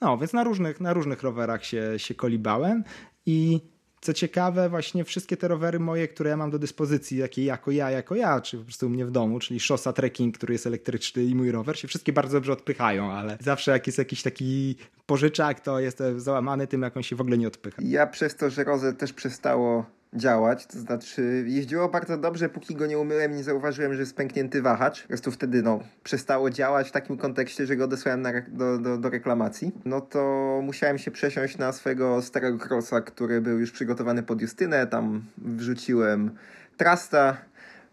[0.00, 2.84] No, więc na różnych, na różnych rowerach się, się kolibałem
[3.26, 3.60] i
[4.02, 7.90] co ciekawe, właśnie wszystkie te rowery moje, które ja mam do dyspozycji, jakie jako ja,
[7.90, 11.24] jako ja, czy po prostu u mnie w domu, czyli szosa trekking, który jest elektryczny
[11.24, 15.60] i mój rower, się wszystkie bardzo dobrze odpychają, ale zawsze jak jest jakiś taki pożyczak,
[15.60, 17.82] to jestem załamany tym, jak on się w ogóle nie odpycha.
[17.84, 22.86] Ja przez to, że Roze też przestało działać, to znaczy jeździło bardzo dobrze, póki go
[22.86, 25.02] nie umyłem nie zauważyłem, że jest pęknięty wahacz.
[25.02, 28.98] Po prostu wtedy no, przestało działać w takim kontekście, że go odesłałem na, do, do,
[28.98, 29.72] do reklamacji.
[29.84, 34.86] No to musiałem się przesiąść na swojego starego crossa, który był już przygotowany pod Justynę,
[34.86, 36.30] tam wrzuciłem
[36.76, 37.36] trasta,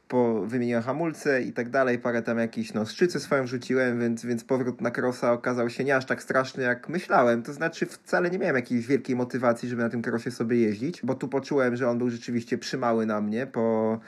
[0.10, 4.44] po, wymieniłem hamulce i tak dalej, parę tam jakichś no, szczycy swoją wrzuciłem, więc, więc
[4.44, 7.44] powrót na crossa okazał się nie aż tak straszny, jak myślałem.
[7.44, 11.16] To znaczy wcale nie miałem jakiejś wielkiej motywacji, żeby na tym crossie sobie jeździć, bo
[11.16, 14.00] tu poczułem, że on był rzeczywiście przymały na mnie po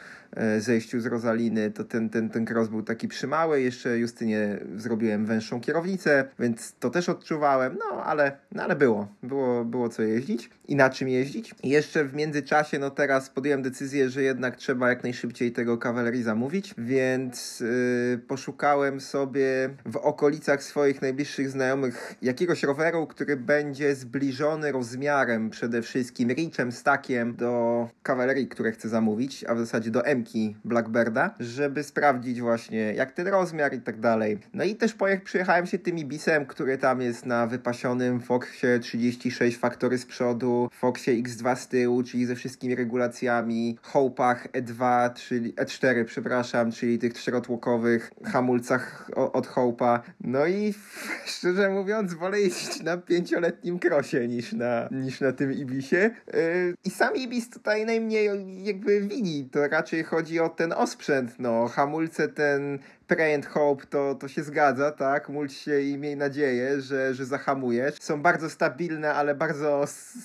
[0.60, 3.62] zejściu z Rosaliny, to ten, ten, ten cross był taki przymały.
[3.62, 9.08] Jeszcze Justynie zrobiłem węższą kierownicę, więc to też odczuwałem, no ale, no, ale było.
[9.24, 9.65] było.
[9.65, 11.56] Było co jeździć i na czym jeździć.
[11.63, 16.24] I jeszcze w międzyczasie, no teraz podjąłem decyzję, że jednak trzeba jak najszybciej tego kawalerii
[16.24, 24.72] zamówić, więc yy, poszukałem sobie w okolicach swoich najbliższych znajomych jakiegoś roweru, który będzie zbliżony
[24.72, 30.20] rozmiarem przede wszystkim, reachem, stakiem do kawalerii, które chcę zamówić, a w zasadzie do M
[30.65, 34.39] Blackbirda, żeby sprawdzić właśnie jak ten rozmiar i tak dalej.
[34.53, 39.97] No i też przyjechałem się tym Ibisem, który tam jest na wypasionym Foxie 36 faktory
[39.97, 46.71] z przodu, Foxie X2 z tyłu, czyli ze wszystkimi regulacjami, Hope'ach E2, czyli 4, przepraszam,
[46.71, 49.99] czyli tych czterotłokowych hamulcach od Hope'a.
[50.21, 50.73] No i
[51.25, 56.12] szczerze mówiąc, wolę jeździć na pięcioletnim krosie niż na, niż na tym Ibisie.
[56.34, 58.29] Yy, I sam Ibis tutaj najmniej
[58.63, 59.49] jakby wini.
[59.51, 61.39] To raczej chodzi o ten osprzęt.
[61.39, 62.80] No, hamulce ten
[63.12, 65.30] Pray Hope to, to się zgadza, tak?
[65.30, 67.95] Mulć się i miej nadzieję, że, że zahamujesz.
[68.00, 69.84] Są bardzo stabilne, ale bardzo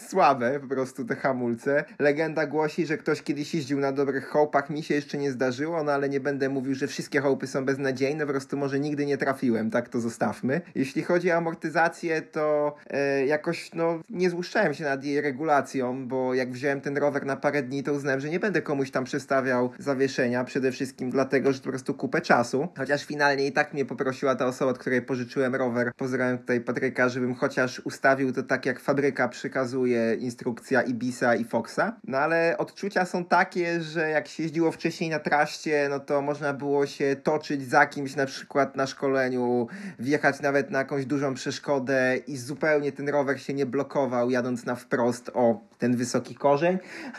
[0.08, 1.84] słabe po prostu te hamulce.
[1.98, 4.70] Legenda głosi, że ktoś kiedyś jeździł na dobrych Hope'ach.
[4.70, 8.26] Mi się jeszcze nie zdarzyło, no ale nie będę mówił, że wszystkie Hope'y są beznadziejne.
[8.26, 10.60] Po prostu może nigdy nie trafiłem, tak to zostawmy.
[10.74, 16.34] Jeśli chodzi o amortyzację, to e, jakoś no nie złuszczałem się nad jej regulacją, bo
[16.34, 19.70] jak wziąłem ten rower na parę dni, to uznałem, że nie będę komuś tam przestawiał
[19.78, 20.44] zawieszenia.
[20.44, 22.68] Przede wszystkim dlatego, że po prostu kupę czasu.
[22.76, 25.92] Chociaż finalnie i tak mnie poprosiła ta osoba, od której pożyczyłem rower.
[25.96, 31.92] Pozdrawiam tutaj Patryka, żebym chociaż ustawił to tak, jak fabryka przykazuje instrukcja Ibisa i Foxa.
[32.04, 36.52] No ale odczucia są takie, że jak się jeździło wcześniej na traście, no to można
[36.52, 42.16] było się toczyć za kimś na przykład na szkoleniu, wjechać nawet na jakąś dużą przeszkodę
[42.26, 46.78] i zupełnie ten rower się nie blokował jadąc na wprost o ten wysoki korzeń.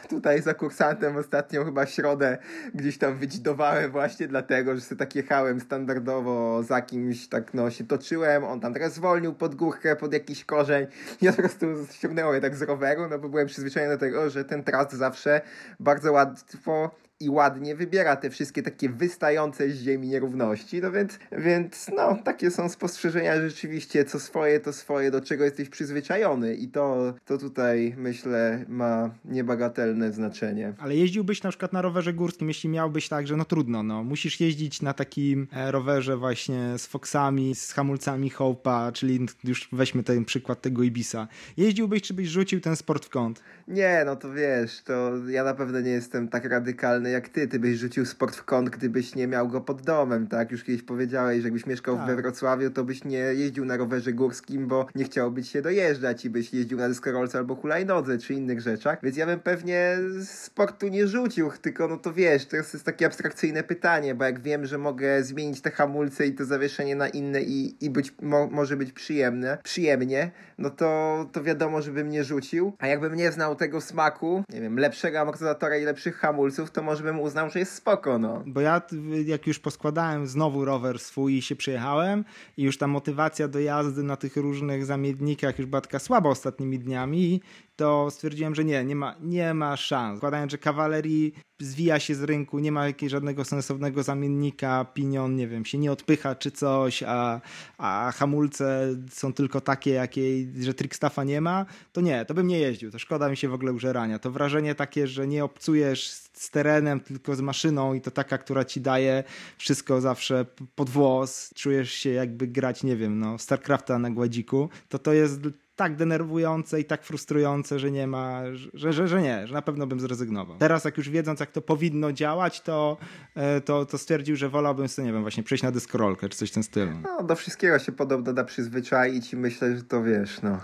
[0.09, 2.37] Tutaj za kursantem ostatnią chyba środę
[2.75, 5.15] gdzieś tam wydzidowałem właśnie dlatego, że sobie tak
[5.59, 10.45] standardowo za kimś, tak no się toczyłem, on tam teraz zwolnił pod górkę, pod jakiś
[10.45, 10.87] korzeń.
[11.21, 14.45] Ja po prostu ściągnęło je tak z roweru, no bo byłem przyzwyczajony do tego, że
[14.45, 15.41] ten trast zawsze
[15.79, 20.81] bardzo łatwo i ładnie wybiera te wszystkie takie wystające z ziemi nierówności.
[20.81, 25.69] No więc, więc no, takie są spostrzeżenia rzeczywiście, co swoje, to swoje, do czego jesteś
[25.69, 30.73] przyzwyczajony i to, to tutaj myślę ma niebagatelne znaczenie.
[30.77, 34.39] Ale jeździłbyś na przykład na rowerze górskim, jeśli miałbyś tak, że no trudno, no, musisz
[34.39, 40.25] jeździć na takim e, rowerze właśnie z Foxami, z hamulcami Hope'a, czyli już weźmy ten
[40.25, 41.27] przykład tego Ibisa.
[41.57, 43.41] Jeździłbyś, czy byś rzucił ten sport w kąt?
[43.67, 47.47] Nie, no to wiesz, to ja na pewno nie jestem tak radykalny jak ty.
[47.47, 50.51] Ty byś rzucił sport w kąt, gdybyś nie miał go pod domem, tak?
[50.51, 52.07] Już kiedyś powiedziałeś, że jakbyś mieszkał tak.
[52.07, 56.29] we Wrocławiu, to byś nie jeździł na rowerze górskim, bo nie chciałbyś się dojeżdżać i
[56.29, 58.99] byś jeździł na deskorolce albo hulajnodze, czy innych rzeczach.
[59.03, 63.63] Więc ja bym pewnie sportu nie rzucił, tylko no to wiesz, to jest takie abstrakcyjne
[63.63, 67.85] pytanie, bo jak wiem, że mogę zmienić te hamulce i to zawieszenie na inne i,
[67.85, 72.73] i być, mo, może być przyjemne, przyjemnie, no to, to wiadomo, żebym nie rzucił.
[72.79, 77.03] A jakbym nie znał tego smaku, nie wiem, lepszego amortyzatora i lepszych hamulców, to może
[77.03, 78.43] bym uznał, że jest spoko, no.
[78.45, 78.81] Bo ja
[79.25, 82.25] jak już poskładałem znowu rower swój i się przyjechałem
[82.57, 86.79] i już ta motywacja do jazdy na tych różnych zamiennikach już była taka słaba ostatnimi
[86.79, 87.41] dniami
[87.77, 90.17] to stwierdziłem, że nie, nie ma, nie ma szans.
[90.17, 95.47] Składając, że kawalerii zwija się z rynku, nie ma jakiegoś żadnego sensownego zamiennika, pinion, nie
[95.47, 97.41] wiem, się nie odpycha czy coś, a,
[97.77, 100.21] a hamulce są tylko takie, jakie,
[100.59, 103.53] że trickstaffa nie ma, to nie, to bym nie jeździł, to szkoda mi się w
[103.53, 104.19] ogóle użerania.
[104.19, 108.65] To wrażenie takie, że nie obcujesz z terenem, tylko z maszyną i to taka, która
[108.65, 109.23] ci daje
[109.57, 114.99] wszystko zawsze pod włos, czujesz się jakby grać, nie wiem, no, StarCrafta na gładziku, to
[114.99, 115.41] to jest
[115.77, 118.41] tak denerwujące i tak frustrujące, że nie ma,
[118.73, 120.57] że, że, że nie, że na pewno bym zrezygnował.
[120.57, 122.97] Teraz jak już wiedząc, jak to powinno działać, to,
[123.35, 126.51] e, to, to stwierdził, że wolałbym sobie, nie wiem, właśnie przejść na dyskorolkę, czy coś
[126.51, 126.91] w tym stylu.
[127.03, 130.59] No, do wszystkiego się podobno da przyzwyczaić i myślę, że to wiesz, no.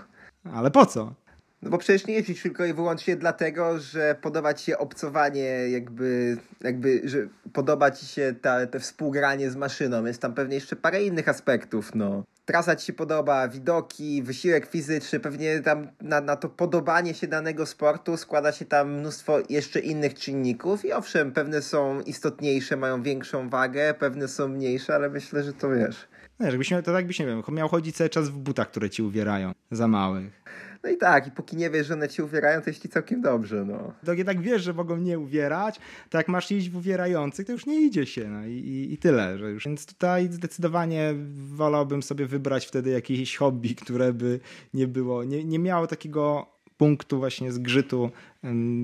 [0.52, 1.14] Ale po co?
[1.62, 6.36] No bo przecież nie jeździć tylko i wyłącznie dlatego, że podoba ci się obcowanie, jakby,
[6.60, 10.04] jakby że podoba ci się ta, te współgranie z maszyną.
[10.04, 12.24] Jest tam pewnie jeszcze parę innych aspektów, no.
[12.44, 17.66] Trasa ci się podoba, widoki, wysiłek fizyczny, pewnie tam na, na to podobanie się danego
[17.66, 23.48] sportu składa się tam mnóstwo jeszcze innych czynników i owszem, pewne są istotniejsze, mają większą
[23.48, 26.08] wagę, pewne są mniejsze, ale myślę, że to wiesz.
[26.38, 29.02] No, żebyś, to tak byś, nie wiem, miał chodzić cały czas w butach, które ci
[29.02, 30.44] uwierają, za małych.
[30.84, 33.64] No i tak, i póki nie wiesz, że one cię uwierają, to ci całkiem dobrze,
[33.64, 33.92] no.
[34.04, 37.66] To jednak wiesz, że mogą nie uwierać, to jak masz iść w uwierających, to już
[37.66, 39.38] nie idzie się, no i, i, i tyle.
[39.38, 39.64] Że już.
[39.64, 44.40] Więc tutaj zdecydowanie wolałbym sobie wybrać wtedy jakieś hobby, które by
[44.74, 48.10] nie było, nie, nie miało takiego punktu właśnie zgrzytu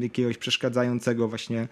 [0.00, 1.68] jakiegoś przeszkadzającego właśnie e,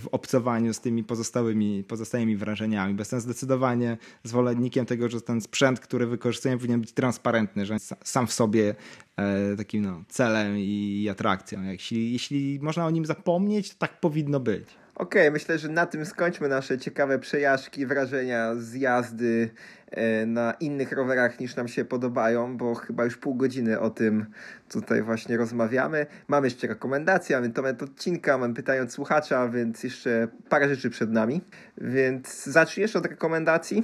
[0.00, 2.94] w obcowaniu z tymi pozostałymi, pozostałymi wrażeniami.
[2.94, 8.26] Bo jestem zdecydowanie zwolennikiem tego, że ten sprzęt, który wykorzystujemy powinien być transparentny, że sam
[8.26, 8.74] w sobie
[9.16, 11.62] e, takim no, celem i atrakcją.
[11.62, 14.79] Jeśli, jeśli można o nim zapomnieć, to tak powinno być.
[15.00, 19.50] Okej, okay, myślę, że na tym skończmy nasze ciekawe przejażdżki, wrażenia z jazdy
[19.90, 24.26] e, na innych rowerach niż nam się podobają, bo chyba już pół godziny o tym
[24.68, 26.06] tutaj właśnie rozmawiamy.
[26.28, 31.40] Mamy jeszcze rekomendacje, mamy temat odcinka, mamy pytając słuchacza, więc jeszcze parę rzeczy przed nami.
[31.78, 33.82] Więc zaczniesz od rekomendacji?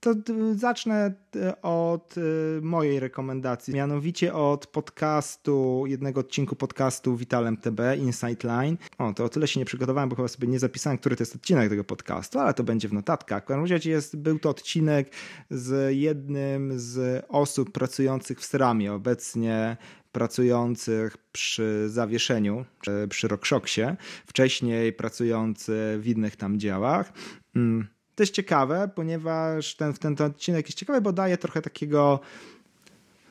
[0.00, 0.14] To
[0.54, 2.20] zacznę e, od e,
[2.60, 8.76] mojej rekomendacji, mianowicie od podcastu, jednego odcinku podcastu Vitalem TB, Insight Line.
[8.98, 11.36] O, to o tyle się nie przygotowałem, bo chyba sobie nie zapisałem, który to jest
[11.36, 13.42] odcinek tego podcastu, ale to będzie w notatkach.
[13.42, 15.12] W każdym jest, był to odcinek
[15.50, 19.76] z jednym z osób pracujących w Sramie, obecnie
[20.12, 22.64] pracujących przy zawieszeniu,
[23.08, 27.12] przy RockShoxie, wcześniej pracujący w innych tam działach.
[27.56, 32.20] Mm, to jest ciekawe, ponieważ ten, ten, ten odcinek jest ciekawy, bo daje trochę takiego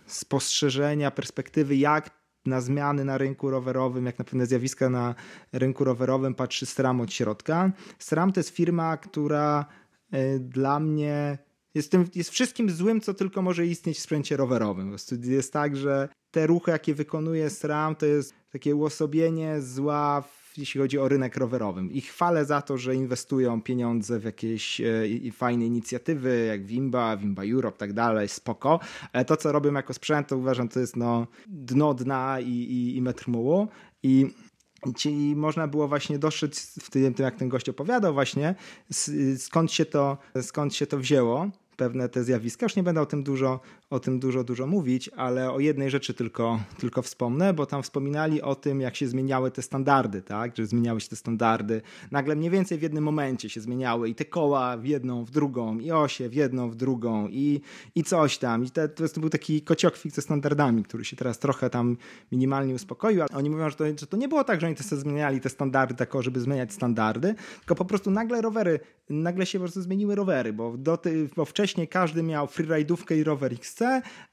[0.05, 5.15] spostrzeżenia, perspektywy, jak na zmiany na rynku rowerowym, jak na pewne zjawiska na
[5.53, 7.71] rynku rowerowym patrzy SRAM od środka.
[7.99, 9.65] SRAM to jest firma, która
[10.11, 11.37] e, dla mnie
[11.73, 14.95] jest, tym, jest wszystkim złym, co tylko może istnieć w sprzęcie rowerowym.
[15.23, 20.23] Jest tak, że te ruchy, jakie wykonuje SRAM, to jest takie uosobienie zła
[20.57, 21.81] jeśli chodzi o rynek rowerowy.
[21.91, 27.43] I chwalę za to, że inwestują pieniądze w jakieś e, fajne inicjatywy, jak Wimba, Wimba
[27.53, 28.79] Europe, tak dalej, spoko.
[29.13, 32.97] Ale to, co robią jako sprzęt, to uważam, to jest no, dno dna i, i,
[32.97, 33.67] i metr mułu.
[34.03, 34.27] I
[34.95, 38.55] Czyli można było właśnie dotrzeć w tym, jak ten gość opowiadał właśnie,
[39.37, 42.65] skąd się to, skąd się to wzięło pewne te zjawiska.
[42.65, 46.13] Już nie będę o tym dużo, o tym dużo, dużo mówić, ale o jednej rzeczy
[46.13, 50.57] tylko, tylko wspomnę, bo tam wspominali o tym, jak się zmieniały te standardy, tak?
[50.57, 51.81] Że zmieniały się te standardy.
[52.11, 55.79] Nagle mniej więcej w jednym momencie się zmieniały i te koła w jedną, w drugą,
[55.79, 57.61] i osie w jedną, w drugą, i,
[57.95, 58.65] i coś tam.
[58.65, 61.97] I te, to był taki kociokwik ze standardami, który się teraz trochę tam
[62.31, 63.21] minimalnie uspokoił.
[63.21, 65.49] Ale oni mówią, że to, że to nie było tak, że oni te zmieniali te
[65.49, 70.15] standardy tak, żeby zmieniać standardy, tylko po prostu nagle rowery, nagle się po prostu zmieniły
[70.15, 70.99] rowery, bo, do
[71.35, 73.81] bo wcześniej wcześniej każdy miał freeride'ówkę i rower XC,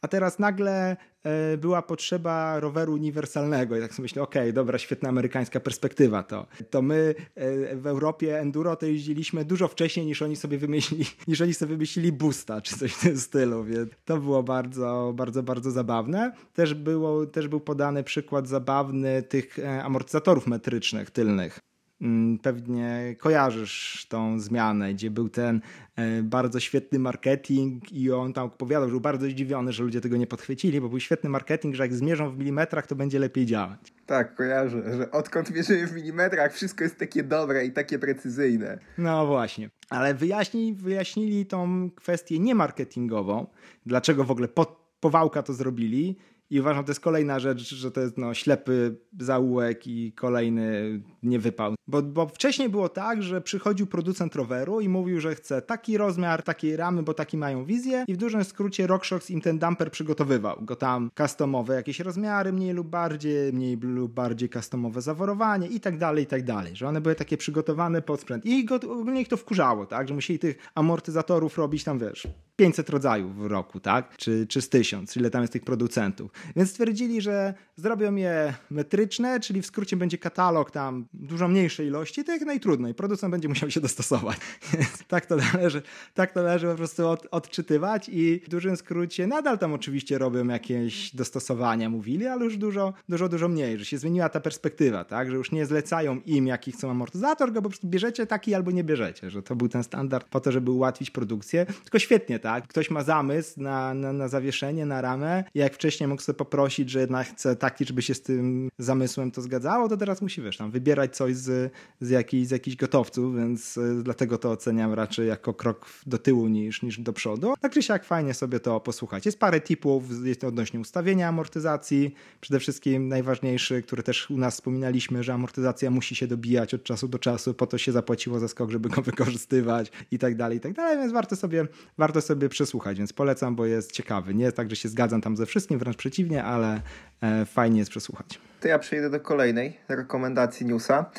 [0.02, 4.78] a teraz nagle e, była potrzeba roweru uniwersalnego i tak sobie myślę, okej, okay, dobra,
[4.78, 6.46] świetna amerykańska perspektywa to.
[6.70, 11.40] To my e, w Europie enduro to jeździliśmy dużo wcześniej niż oni sobie wymyślili, niż
[11.40, 15.70] oni sobie wymyślili boosta czy coś w tym stylu, więc to było bardzo, bardzo, bardzo
[15.70, 16.32] zabawne.
[16.52, 21.58] Też, było, też był podany przykład zabawny tych e, amortyzatorów metrycznych tylnych.
[22.00, 25.60] Mm, pewnie kojarzysz tą zmianę, gdzie był ten
[25.96, 30.16] e, bardzo świetny marketing i on tam opowiadał, że był bardzo zdziwiony, że ludzie tego
[30.16, 33.92] nie podchwycili, bo był świetny marketing, że jak zmierzą w milimetrach, to będzie lepiej działać.
[34.06, 38.78] Tak, kojarzę, że odkąd mierzymy w milimetrach, wszystko jest takie dobre i takie precyzyjne.
[38.98, 43.46] No właśnie, ale wyjaśni, wyjaśnili tą kwestię niemarketingową,
[43.86, 46.16] dlaczego w ogóle po, powałka to zrobili
[46.50, 51.74] i uważam, to jest kolejna rzecz, że to jest no, ślepy zaułek i kolejny niewypał.
[51.88, 56.42] Bo, bo wcześniej było tak, że przychodził producent roweru i mówił, że chce taki rozmiar,
[56.42, 60.56] takiej ramy, bo taki mają wizję i w dużym skrócie RockShox im ten dumper przygotowywał.
[60.60, 65.98] Go tam customowe jakieś rozmiary, mniej lub bardziej, mniej lub bardziej customowe zaworowanie i tak
[65.98, 66.76] dalej, i tak dalej.
[66.76, 68.46] Że one były takie przygotowane pod sprzęt.
[68.46, 70.08] I go, ogólnie ich to wkurzało, tak?
[70.08, 74.16] Że musieli tych amortyzatorów robić tam, wiesz, 500 rodzajów w roku, tak?
[74.16, 76.30] Czy, czy z 1000, ile tam jest tych producentów.
[76.56, 82.24] Więc stwierdzili, że zrobią je metryczne, czyli w skrócie będzie katalog tam dużo mniejszej ilości,
[82.24, 82.94] tak najtrudniej.
[82.94, 84.36] Producent będzie musiał się dostosować.
[85.08, 85.82] tak to należy,
[86.14, 90.48] tak to należy po prostu od, odczytywać i w dużym skrócie nadal tam oczywiście robią
[90.48, 95.30] jakieś dostosowania, mówili, ale już dużo, dużo, dużo mniej, że się zmieniła ta perspektywa, tak?
[95.30, 98.84] Że już nie zlecają im, jaki chcą amortyzator, go po prostu bierzecie taki albo nie
[98.84, 101.66] bierzecie, że to był ten standard po to, żeby ułatwić produkcję.
[101.82, 102.68] Tylko świetnie, tak?
[102.68, 107.00] Ktoś ma zamysł na, na, na zawieszenie, na ramę, jak wcześniej mógł sobie poprosić, że
[107.00, 110.70] jednak chce taki, żeby się z tym zamysłem to zgadzało, to teraz musi, wiesz, tam
[110.70, 115.54] wybierać coś z, z, jakichś, z jakichś gotowców, więc y, dlatego to oceniam raczej jako
[115.54, 117.54] krok do tyłu niż, niż do przodu.
[117.60, 119.26] Tak czy siak fajnie sobie to posłuchać.
[119.26, 125.22] Jest parę tipów jest odnośnie ustawienia amortyzacji, przede wszystkim najważniejszy, który też u nas wspominaliśmy,
[125.22, 128.70] że amortyzacja musi się dobijać od czasu do czasu, po to się zapłaciło za skok,
[128.70, 131.66] żeby go wykorzystywać i tak dalej, i tak dalej, więc warto sobie,
[131.98, 134.34] warto sobie przesłuchać, więc polecam, bo jest ciekawy.
[134.34, 136.80] Nie jest tak, że się zgadzam tam ze wszystkim, wręcz przeciwnie, ale
[137.22, 138.40] e, fajnie jest przesłuchać.
[138.60, 141.10] To ja przejdę do kolejnej rekomendacji newsa,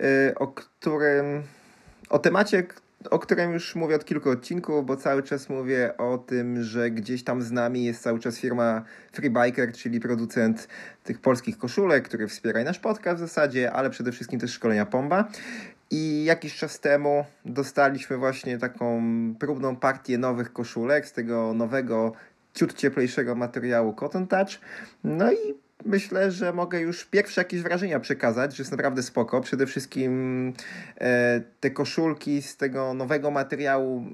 [0.00, 1.42] e, o którym,
[2.08, 2.66] o temacie,
[3.10, 7.24] o którym już mówię od kilku odcinków, bo cały czas mówię o tym, że gdzieś
[7.24, 10.68] tam z nami jest cały czas firma Freebiker, czyli producent
[11.04, 15.28] tych polskich koszulek, który wspiera nasz podcast w zasadzie, ale przede wszystkim też szkolenia Pomba.
[15.90, 19.02] I jakiś czas temu dostaliśmy właśnie taką
[19.38, 22.12] próbną partię nowych koszulek z tego nowego
[22.56, 24.50] ciut cieplejszego materiału Cotton Touch.
[25.04, 25.36] No i
[25.84, 29.40] myślę, że mogę już pierwsze jakieś wrażenia przekazać, że jest naprawdę spoko.
[29.40, 30.52] Przede wszystkim
[31.00, 34.04] e, te koszulki z tego nowego materiału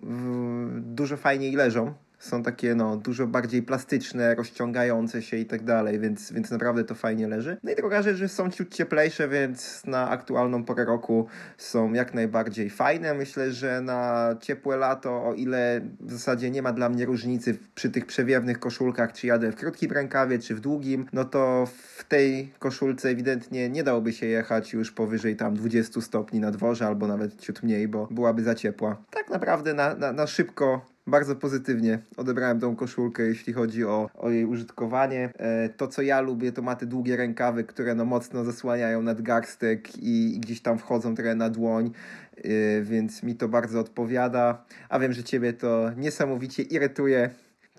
[0.81, 6.33] dużo fajniej leżą są takie no, dużo bardziej plastyczne, rozciągające się i tak dalej, więc,
[6.33, 7.57] więc naprawdę to fajnie leży.
[7.63, 11.27] No i druga rzecz, że są ciut cieplejsze, więc na aktualną porę roku
[11.59, 13.15] są jak najbardziej fajne.
[13.15, 17.91] Myślę, że na ciepłe lato, o ile w zasadzie nie ma dla mnie różnicy przy
[17.91, 22.53] tych przewiewnych koszulkach, czy jadę w krótkim rękawie, czy w długim, no to w tej
[22.59, 27.41] koszulce ewidentnie nie dałoby się jechać już powyżej tam 20 stopni na dworze, albo nawet
[27.41, 28.97] ciut mniej, bo byłaby za ciepła.
[29.11, 34.31] Tak naprawdę na, na, na szybko bardzo pozytywnie odebrałem tą koszulkę, jeśli chodzi o, o
[34.31, 35.31] jej użytkowanie.
[35.39, 39.99] E, to, co ja lubię, to ma te długie rękawy, które no mocno zasłaniają nadgarstek
[39.99, 41.91] i, i gdzieś tam wchodzą trochę na dłoń,
[42.37, 44.65] e, więc mi to bardzo odpowiada.
[44.89, 47.31] A wiem, że ciebie to niesamowicie irytuje.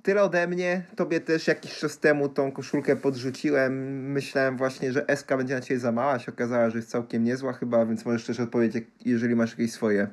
[0.04, 0.84] Tyle ode mnie.
[0.96, 3.74] Tobie też jakiś czas temu tą koszulkę podrzuciłem.
[4.12, 6.20] Myślałem właśnie, że SK będzie na ciebie za mała.
[6.20, 10.08] Się okazała, że jest całkiem niezła chyba, więc możesz też odpowiedzieć, jeżeli masz jakieś swoje.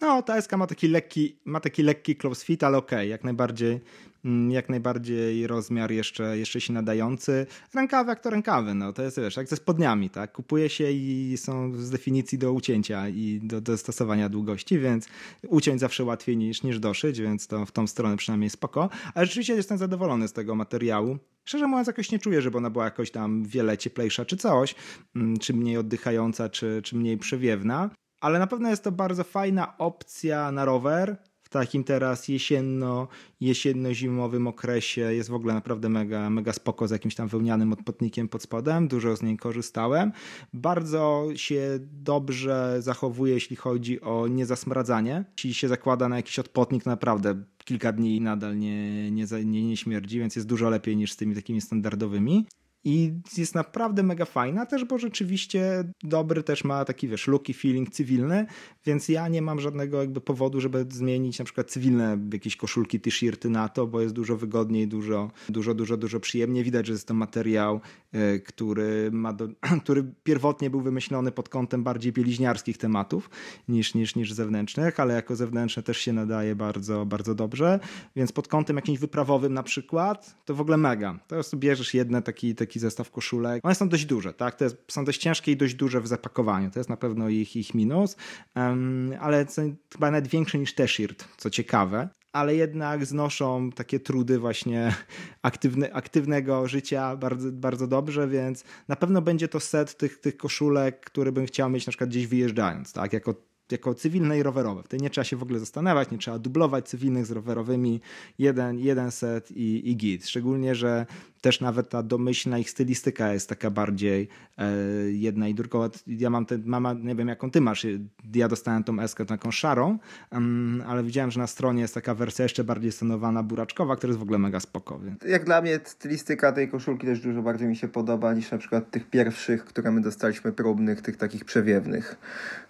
[0.00, 3.24] No, ta SK ma taki lekki, ma taki lekki close fit, ale okej, okay, jak
[3.24, 3.80] najbardziej
[4.24, 7.46] mm, jak najbardziej rozmiar jeszcze, jeszcze się nadający.
[7.74, 10.32] Rękawy jak to rękawy, no to jest wiesz, jak ze spodniami, tak?
[10.32, 15.08] Kupuje się i są z definicji do ucięcia i do, do stosowania długości, więc
[15.48, 18.88] uciąć zawsze łatwiej niż, niż doszyć, więc to w tą stronę przynajmniej spoko.
[19.14, 21.18] Ale rzeczywiście jestem zadowolony z tego materiału.
[21.44, 24.74] Szczerze mówiąc, jakoś nie czuję, żeby ona była jakoś tam wiele cieplejsza czy coś,
[25.16, 29.78] mm, czy mniej oddychająca, czy, czy mniej przewiewna ale na pewno jest to bardzo fajna
[29.78, 31.16] opcja na rower.
[31.42, 33.08] W takim teraz jesienno,
[33.40, 38.42] jesienno-zimowym okresie jest w ogóle naprawdę mega, mega spoko z jakimś tam wełnianym odpotnikiem pod
[38.42, 38.88] spodem.
[38.88, 40.12] Dużo z niej korzystałem.
[40.52, 45.24] Bardzo się dobrze zachowuje, jeśli chodzi o niezasmradzanie.
[45.36, 50.18] Jeśli się zakłada na jakiś odpotnik, naprawdę kilka dni nadal nie, nie, nie, nie śmierdzi,
[50.18, 52.46] więc jest dużo lepiej niż z tymi takimi standardowymi.
[52.84, 57.90] I jest naprawdę mega fajna też, bo rzeczywiście dobry też ma taki, wiesz, luki feeling
[57.90, 58.46] cywilny,
[58.86, 63.50] więc ja nie mam żadnego jakby powodu, żeby zmienić na przykład cywilne jakieś koszulki, t-shirty
[63.50, 66.64] na to, bo jest dużo wygodniej, dużo, dużo, dużo, dużo przyjemniej.
[66.64, 67.80] Widać, że jest to materiał,
[68.12, 69.48] e, który ma, do,
[69.84, 73.30] który pierwotnie był wymyślony pod kątem bardziej bieliźniarskich tematów
[73.68, 77.80] niż, niż, niż zewnętrznych, ale jako zewnętrzne też się nadaje bardzo, bardzo dobrze,
[78.16, 81.18] więc pod kątem jakimś wyprawowym na przykład, to w ogóle mega.
[81.28, 83.64] To bierzesz jedne taki, taki taki zestaw koszulek.
[83.64, 84.54] One są dość duże, tak?
[84.56, 86.70] To jest, są dość ciężkie i dość duże w zapakowaniu.
[86.70, 88.16] To jest na pewno ich, ich minus,
[88.56, 89.46] um, ale
[89.92, 94.94] chyba nawet większe niż t-shirt, co ciekawe ale jednak znoszą takie trudy właśnie
[95.42, 101.00] aktywne, aktywnego życia bardzo, bardzo dobrze, więc na pewno będzie to set tych, tych koszulek,
[101.00, 103.34] który bym chciał mieć na przykład gdzieś wyjeżdżając, tak, jako
[103.72, 104.82] jako cywilne i rowerowe.
[104.82, 108.00] Wtedy nie trzeba się w ogóle zastanawiać, nie trzeba dublować cywilnych z rowerowymi,
[108.38, 110.26] jeden, jeden set i, i git.
[110.26, 111.06] Szczególnie, że
[111.40, 114.28] też nawet ta domyślna ich stylistyka jest taka bardziej
[114.58, 114.72] e,
[115.10, 115.78] jedna i druga.
[116.06, 117.86] Ja mam ten, mama, nie wiem jaką ty masz,
[118.34, 119.98] ja dostałem tą eskę taką szarą,
[120.32, 124.18] um, ale widziałem, że na stronie jest taka wersja jeszcze bardziej stonowana, buraczkowa, która jest
[124.18, 125.00] w ogóle mega spoko.
[125.28, 128.90] Jak dla mnie stylistyka tej koszulki też dużo bardziej mi się podoba niż na przykład
[128.90, 132.16] tych pierwszych, które my dostaliśmy próbnych, tych takich przewiewnych,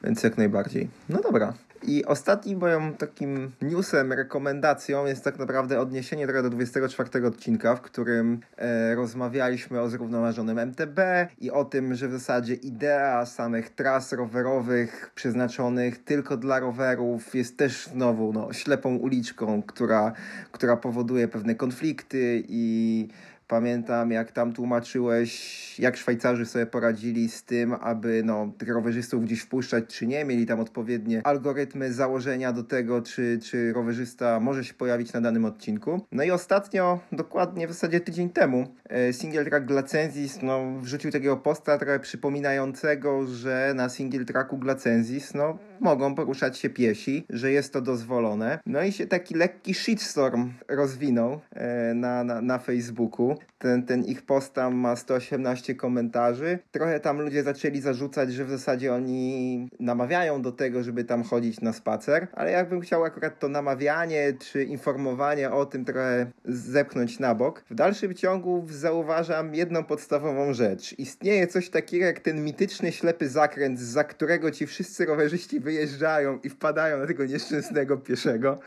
[0.04, 0.88] więc jak najbardziej.
[1.08, 7.26] No dobra, i ostatnim moim takim newsem, rekomendacją jest tak naprawdę odniesienie trochę do 24
[7.26, 10.98] odcinka, w którym e, rozmawialiśmy o zrównoważonym MTB
[11.40, 17.58] i o tym, że w zasadzie idea samych tras rowerowych przeznaczonych tylko dla rowerów jest
[17.58, 20.12] też znowu no, ślepą uliczką, która,
[20.52, 23.08] która powoduje pewne konflikty i
[23.50, 29.40] Pamiętam, jak tam tłumaczyłeś, jak Szwajcarzy sobie poradzili z tym, aby no, tych rowerzystów gdzieś
[29.40, 30.24] wpuszczać, czy nie.
[30.24, 35.44] Mieli tam odpowiednie algorytmy, założenia do tego, czy, czy rowerzysta może się pojawić na danym
[35.44, 36.00] odcinku.
[36.12, 41.36] No i ostatnio, dokładnie w zasadzie tydzień temu, e, single track Glacenzis no, wrzucił takiego
[41.36, 47.72] posta trochę przypominającego, że na single tracku Glacenzis no, mogą poruszać się piesi, że jest
[47.72, 48.58] to dozwolone.
[48.66, 53.39] No i się taki lekki shitstorm rozwinął e, na, na, na Facebooku.
[53.58, 56.58] Ten, ten ich post tam ma 118 komentarzy.
[56.70, 61.60] Trochę tam ludzie zaczęli zarzucać, że w zasadzie oni namawiają do tego, żeby tam chodzić
[61.60, 67.34] na spacer, ale jakbym chciał akurat to namawianie czy informowanie o tym trochę zepchnąć na
[67.34, 67.64] bok.
[67.70, 70.98] W dalszym ciągu zauważam jedną podstawową rzecz.
[70.98, 76.48] Istnieje coś takiego jak ten mityczny ślepy zakręt, za którego ci wszyscy rowerzyści wyjeżdżają i
[76.48, 78.58] wpadają na tego nieszczęsnego pieszego.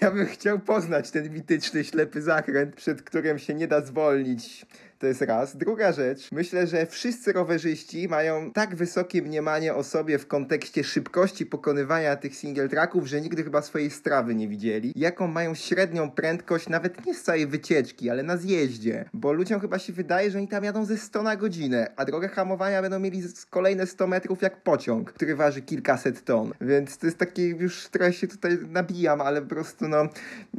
[0.00, 4.66] Ja bym chciał poznać ten mityczny ślepy zakręt, przed którym się nie da zwolnić zwolnić.
[5.02, 5.56] To jest raz.
[5.56, 11.46] Druga rzecz, myślę, że wszyscy rowerzyści mają tak wysokie mniemanie o sobie w kontekście szybkości
[11.46, 14.92] pokonywania tych single tracków, że nigdy chyba swojej strawy nie widzieli.
[14.96, 19.04] Jaką mają średnią prędkość, nawet nie z całej wycieczki, ale na zjeździe.
[19.14, 22.28] Bo ludziom chyba się wydaje, że oni tam jadą ze 100 na godzinę, a drogę
[22.28, 26.52] hamowania będą mieli kolejne 100 metrów jak pociąg, który waży kilkaset ton.
[26.60, 30.08] Więc to jest taki, już trochę się tutaj nabijam, ale po prostu no,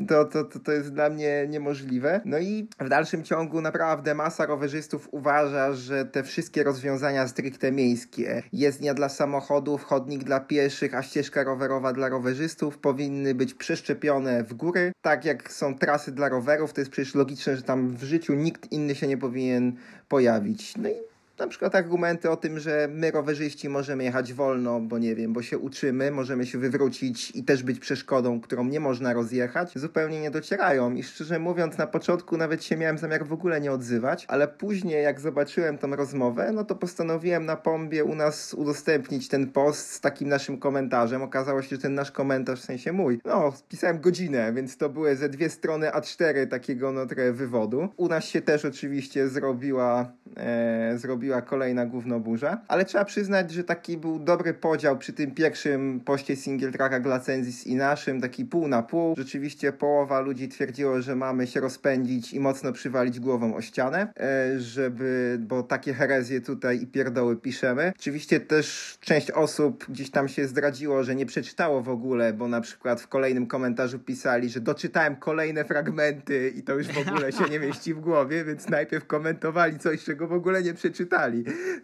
[0.08, 2.22] to, to, to, to jest dla mnie niemożliwe.
[2.26, 8.44] No i w dalszym ciągu naprawdę masa rowerzystów uważa, że te wszystkie rozwiązania stricte miejskie,
[8.54, 14.54] jezdnia dla samochodów, chodnik dla pieszych, a ścieżka rowerowa dla rowerzystów powinny być przeszczepione w
[14.54, 18.34] góry, tak jak są trasy dla rowerów, to jest przecież logiczne, że tam w życiu
[18.34, 19.76] nikt inny się nie powinien
[20.08, 20.78] pojawić.
[20.78, 21.13] No i
[21.44, 25.42] na przykład argumenty o tym, że my rowerzyści możemy jechać wolno, bo nie wiem, bo
[25.42, 30.32] się uczymy, możemy się wywrócić i też być przeszkodą, którą nie można rozjechać, zupełnie nie
[30.32, 30.94] docierają.
[30.94, 35.04] I szczerze mówiąc, na początku nawet się miałem zamiar w ogóle nie odzywać, ale później
[35.04, 40.02] jak zobaczyłem tą rozmowę, no to postanowiłem na pombie u nas udostępnić ten post z
[40.02, 41.22] takim naszym komentarzem.
[41.22, 45.16] Okazało się, że ten nasz komentarz, w sensie mój, no, spisałem godzinę, więc to były
[45.16, 47.88] ze dwie strony A4 takiego no trochę wywodu.
[47.98, 53.64] U nas się też oczywiście zrobiła, e, zrobiła nastąpiła kolejna głównoburza, ale trzeba przyznać, że
[53.64, 58.68] taki był dobry podział przy tym pierwszym poście single tracka Glacenzis i naszym, taki pół
[58.68, 59.16] na pół.
[59.18, 64.60] Rzeczywiście połowa ludzi twierdziło, że mamy się rozpędzić i mocno przywalić głową o ścianę, e,
[64.60, 67.94] żeby, bo takie herezje tutaj i pierdoły piszemy.
[68.00, 72.62] Oczywiście też część osób gdzieś tam się zdradziło, że nie przeczytało w ogóle, bo na
[72.62, 77.44] przykład w kolejnym komentarzu pisali, że doczytałem kolejne fragmenty i to już w ogóle się
[77.52, 80.74] nie mieści w głowie, więc najpierw komentowali coś, czego w ogóle nie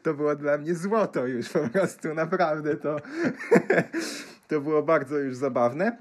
[0.04, 2.98] to było dla mnie złoto już po prostu, naprawdę to,
[4.50, 5.98] to było bardzo już zabawne.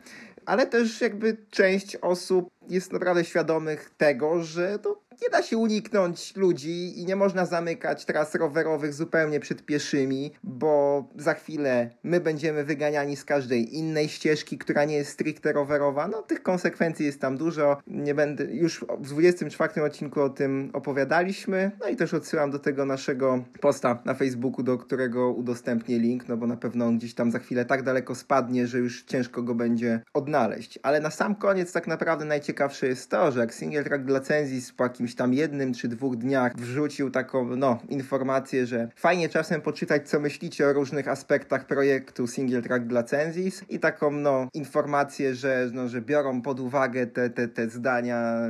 [0.47, 6.37] Ale też jakby część osób jest naprawdę świadomych tego, że to nie da się uniknąć
[6.37, 12.65] ludzi i nie można zamykać tras rowerowych zupełnie przed pieszymi, bo za chwilę my będziemy
[12.65, 16.09] wyganiani z każdej innej ścieżki, która nie jest stricte rowerowa.
[16.09, 17.77] No tych konsekwencji jest tam dużo.
[17.87, 21.71] Nie będę już w 24 odcinku o tym opowiadaliśmy.
[21.81, 26.37] No i też odsyłam do tego naszego posta na Facebooku, do którego udostępnię link, no
[26.37, 29.55] bo na pewno on gdzieś tam za chwilę tak daleko spadnie, że już ciężko go
[29.55, 30.79] będzie odnaleźć.
[30.83, 34.73] Ale na sam koniec tak naprawdę najciekawsze jest to, że jak single track dla Cenzis
[34.73, 39.61] po jakimś jakimś tam jednym czy dwóch dniach wrzucił taką, no, informację, że fajnie czasem
[39.61, 45.35] poczytać, co myślicie o różnych aspektach projektu Single Track dla Cenzis i taką, no, informację,
[45.35, 48.49] że, no, że biorą pod uwagę te, te, te zdania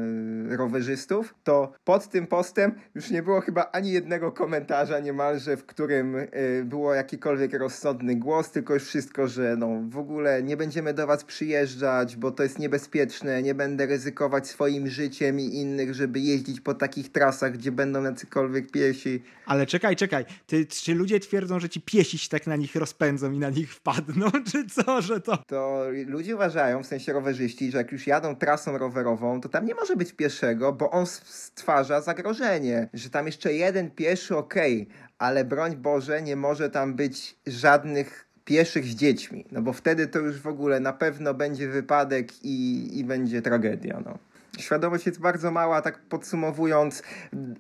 [0.53, 5.67] y, rowerzystów, to pod tym postem już nie było chyba ani jednego komentarza niemalże, w
[5.67, 6.29] którym y,
[6.65, 11.25] było jakikolwiek rozsądny głos, tylko już wszystko, że no, w ogóle nie będziemy do was
[11.25, 16.61] przyjeżdżać, bo to jest niebezpieczne, nie będę ryzykować swoim życiem i innych, żeby jeździć jeździć
[16.61, 19.23] po takich trasach, gdzie będą jacykolwiek piesi.
[19.47, 20.25] Ale czekaj, czekaj.
[20.47, 23.75] Ty, czy ludzie twierdzą, że ci piesi się tak na nich rozpędzą i na nich
[23.75, 25.37] wpadną, czy co, że to?
[25.47, 29.75] To ludzie uważają, w sensie rowerzyści, że jak już jadą trasą rowerową, to tam nie
[29.75, 32.89] może być pieszego, bo on stwarza zagrożenie.
[32.95, 38.29] Że tam jeszcze jeden pieszy, okej, okay, ale broń Boże, nie może tam być żadnych
[38.45, 42.89] pieszych z dziećmi, no bo wtedy to już w ogóle na pewno będzie wypadek i,
[42.99, 44.19] i będzie tragedia, no.
[44.59, 47.03] Świadomość jest bardzo mała, tak podsumowując,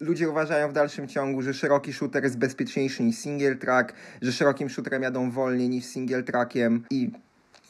[0.00, 3.92] ludzie uważają w dalszym ciągu, że szeroki shooter jest bezpieczniejszy niż single track,
[4.22, 7.10] że szerokim shooterem jadą wolniej niż single trackiem i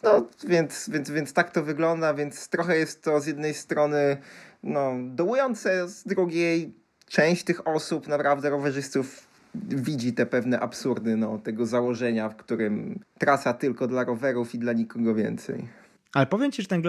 [0.03, 4.17] no, więc, więc, więc tak to wygląda, więc trochę jest to z jednej strony
[4.63, 6.73] no, dołujące, z drugiej
[7.07, 13.55] część tych osób, naprawdę rowerzystów widzi te pewne absurdy no, tego założenia, w którym trasa
[13.55, 15.69] tylko dla rowerów i dla nikogo więcej.
[16.13, 16.83] Ale powiem ci, że ten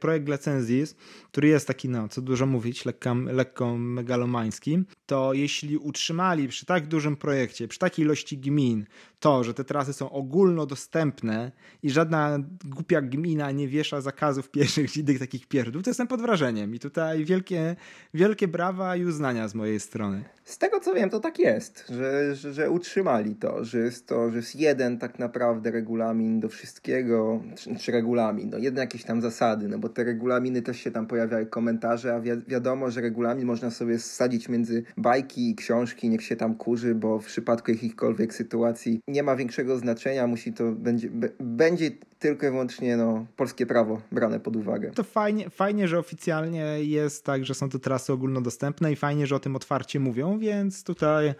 [0.00, 0.96] projekt Glacenzis,
[1.30, 6.86] który jest taki, no, co dużo mówić, lekko, lekko megalomański, to jeśli utrzymali przy tak
[6.86, 8.86] dużym projekcie, przy takiej ilości gmin,
[9.20, 11.52] to, że te trasy są ogólnodostępne
[11.82, 16.74] i żadna głupia gmina nie wiesza zakazów pieszych i takich pierdół, to jestem pod wrażeniem.
[16.74, 17.76] I tutaj wielkie,
[18.14, 20.24] wielkie brawa i uznania z mojej strony.
[20.44, 24.30] Z tego co wiem, to tak jest, że, że, że utrzymali to, że jest to,
[24.30, 29.20] że jest jeden tak naprawdę regulamin do wszystkiego, czy, czy regulamin, no jedne jakieś tam
[29.20, 33.46] zasady, no bo te regulaminy też się tam pojawiają komentarze, a wi wiadomo, że regulamin
[33.46, 38.34] można sobie sadzić między bajki i książki, niech się tam kurzy, bo w przypadku jakichkolwiek
[38.34, 41.08] sytuacji nie ma większego znaczenia, musi to, będzie,
[41.40, 44.90] będzie tylko i wyłącznie no, polskie prawo brane pod uwagę.
[44.90, 49.36] To fajnie, fajnie, że oficjalnie jest tak, że są to trasy ogólnodostępne i fajnie, że
[49.36, 51.34] o tym otwarcie mówią, więc tutaj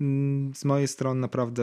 [0.00, 1.62] mm, z mojej strony naprawdę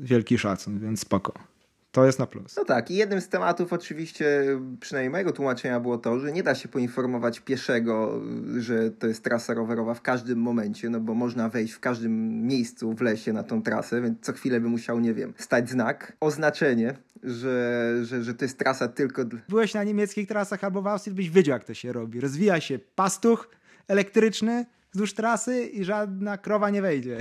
[0.00, 1.49] wielki szacun, więc spoko.
[1.92, 2.56] To jest na plus.
[2.56, 4.44] No tak, i jednym z tematów oczywiście,
[4.80, 8.20] przynajmniej mojego tłumaczenia było to, że nie da się poinformować pieszego,
[8.58, 12.92] że to jest trasa rowerowa w każdym momencie, no bo można wejść w każdym miejscu
[12.92, 16.94] w lesie na tą trasę, więc co chwilę by musiał, nie wiem, stać znak, oznaczenie,
[17.22, 19.24] że, że, że to jest trasa tylko...
[19.24, 19.40] Dla...
[19.48, 22.20] Byłeś na niemieckich trasach albo w Austrii, byś wiedział jak to się robi.
[22.20, 23.50] Rozwija się pastuch
[23.88, 27.18] elektryczny wzdłuż trasy i żadna krowa nie wejdzie.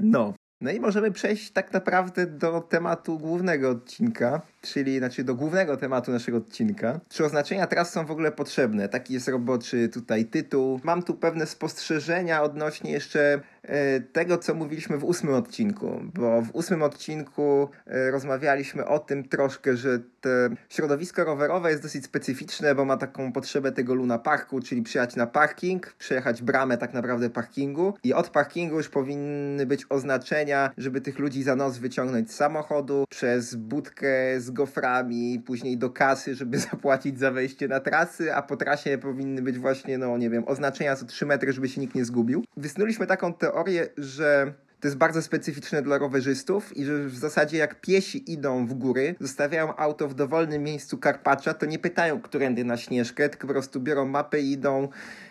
[0.00, 5.76] No, no i możemy przejść tak naprawdę do tematu głównego odcinka, czyli znaczy do głównego
[5.76, 7.00] tematu naszego odcinka.
[7.08, 8.88] Czy oznaczenia tras są w ogóle potrzebne?
[8.88, 10.80] Taki jest roboczy tutaj tytuł.
[10.84, 16.50] Mam tu pewne spostrzeżenia odnośnie jeszcze e, tego, co mówiliśmy w ósmym odcinku, bo w
[16.52, 20.00] ósmym odcinku e, rozmawialiśmy o tym troszkę, że
[20.68, 25.26] środowisko rowerowe jest dosyć specyficzne, bo ma taką potrzebę tego Luna Parku, czyli przyjechać na
[25.26, 31.18] parking, przejechać bramę tak naprawdę parkingu i od parkingu już powinny być oznaczenia, żeby tych
[31.18, 37.18] ludzi za nos wyciągnąć z samochodu, przez budkę z goframi, później do kasy, żeby zapłacić
[37.18, 41.06] za wejście na trasy, a po trasie powinny być właśnie, no nie wiem, oznaczenia co
[41.06, 42.44] 3 metry, żeby się nikt nie zgubił.
[42.56, 47.80] Wysnuliśmy taką teorię, że to jest bardzo specyficzne dla rowerzystów i że w zasadzie jak
[47.80, 52.76] piesi idą w góry, zostawiają auto w dowolnym miejscu Karpacza, to nie pytają, którędy na
[52.76, 54.88] Śnieżkę, tylko po prostu biorą mapę i idą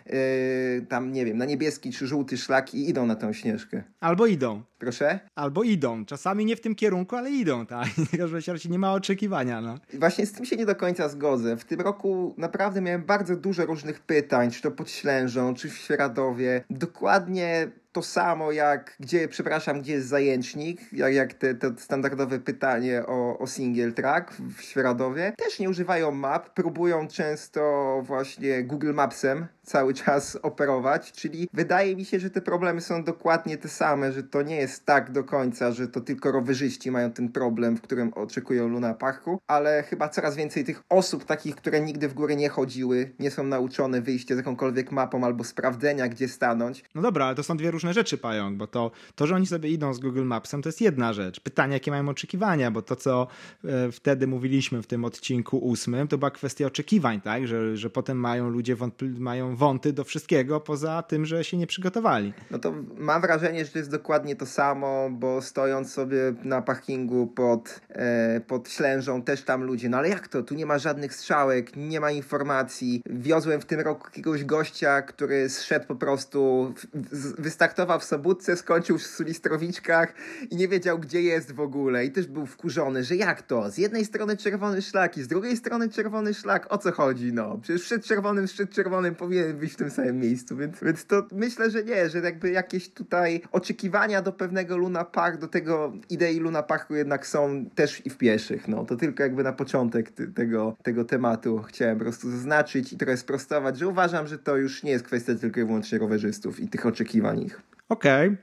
[0.10, 3.84] yy, tam, nie wiem, na niebieski czy żółty szlak i idą na tą Śnieżkę.
[4.00, 4.64] Albo idą.
[4.80, 5.20] Proszę?
[5.36, 6.06] Albo idą.
[6.06, 7.88] Czasami nie w tym kierunku, ale idą, tak.
[8.70, 9.80] Nie ma oczekiwania, no.
[9.94, 11.58] Właśnie z tym się nie do końca zgodzę.
[11.58, 15.78] W tym roku naprawdę miałem bardzo dużo różnych pytań, czy to pod Ślężą, czy w
[15.78, 16.64] Świeradowie.
[16.70, 23.04] Dokładnie to samo jak, gdzie, przepraszam, gdzie jest zajęcznik, jak, jak te, te standardowe pytanie
[23.08, 25.34] o, o single track w Świeradowie.
[25.38, 32.06] Też nie używają map, próbują często właśnie Google Mapsem cały czas operować, czyli wydaje mi
[32.06, 35.72] się, że te problemy są dokładnie te same, że to nie jest tak do końca,
[35.72, 40.36] że to tylko rowerzyści mają ten problem, w którym oczekują Luna Parku, ale chyba coraz
[40.36, 44.38] więcej tych osób takich, które nigdy w górę nie chodziły, nie są nauczone wyjścia z
[44.38, 46.84] jakąkolwiek mapą albo sprawdzenia, gdzie stanąć.
[46.96, 49.70] No dobra, ale to są dwie różne rzeczy, Pająk, bo to, to że oni sobie
[49.70, 51.40] idą z Google Mapsem, to jest jedna rzecz.
[51.40, 53.28] Pytanie, jakie mają oczekiwania, bo to, co
[53.66, 57.48] e, wtedy mówiliśmy w tym odcinku ósmym, to była kwestia oczekiwań, tak?
[57.48, 61.68] Że, że potem mają ludzie wątpli- mają wąty do wszystkiego, poza tym, że się nie
[61.68, 62.34] przygotowali.
[62.52, 67.28] No to mam wrażenie, że to jest dokładnie to samo, bo stojąc sobie na parkingu
[67.28, 70.44] pod, e, pod Ślężą, też tam ludzie, no ale jak to?
[70.44, 73.02] Tu nie ma żadnych strzałek, nie ma informacji.
[73.06, 78.98] Wiozłem w tym roku jakiegoś gościa, który zszedł po prostu, w, wystartował w Sobótce, skończył
[78.98, 80.14] w Sulistrowiczkach
[80.52, 82.06] i nie wiedział, gdzie jest w ogóle.
[82.06, 83.72] I też był wkurzony, że jak to?
[83.72, 86.68] Z jednej strony czerwony szlak i z drugiej strony czerwony szlak.
[86.70, 87.34] O co chodzi?
[87.34, 91.28] No, przecież przed czerwonym, przed czerwonym powinien być w tym samym miejscu, więc, więc to
[91.32, 96.40] myślę, że nie, że jakby jakieś tutaj oczekiwania do pewnego Luna Park, do tego idei
[96.40, 98.86] Luna Parku jednak są też i w pieszych, no.
[98.86, 103.78] To tylko jakby na początek tego, tego tematu chciałem po prostu zaznaczyć i trochę sprostować,
[103.78, 107.42] że uważam, że to już nie jest kwestia tylko i wyłącznie rowerzystów i tych oczekiwań
[107.42, 107.62] ich.
[107.90, 108.38] Okej, okay.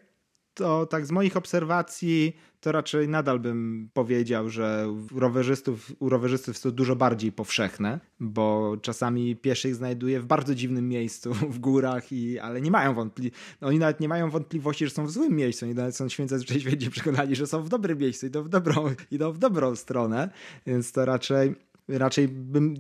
[0.55, 2.37] to tak z moich obserwacji
[2.67, 8.01] to raczej nadal bym powiedział, że u rowerzystów, u rowerzystów jest to dużo bardziej powszechne,
[8.21, 13.41] bo czasami pieszych znajduje w bardzo dziwnym miejscu, w górach, i, ale nie mają wątpliwości.
[13.61, 15.67] No, oni nawet nie mają wątpliwości, że są w złym miejscu.
[15.67, 19.33] Oni nawet są święce święci przekonani, że są w dobrym miejscu, idą w dobrą, idą
[19.33, 20.31] w dobrą stronę,
[20.67, 21.55] więc to raczej
[21.89, 22.75] raczej bym,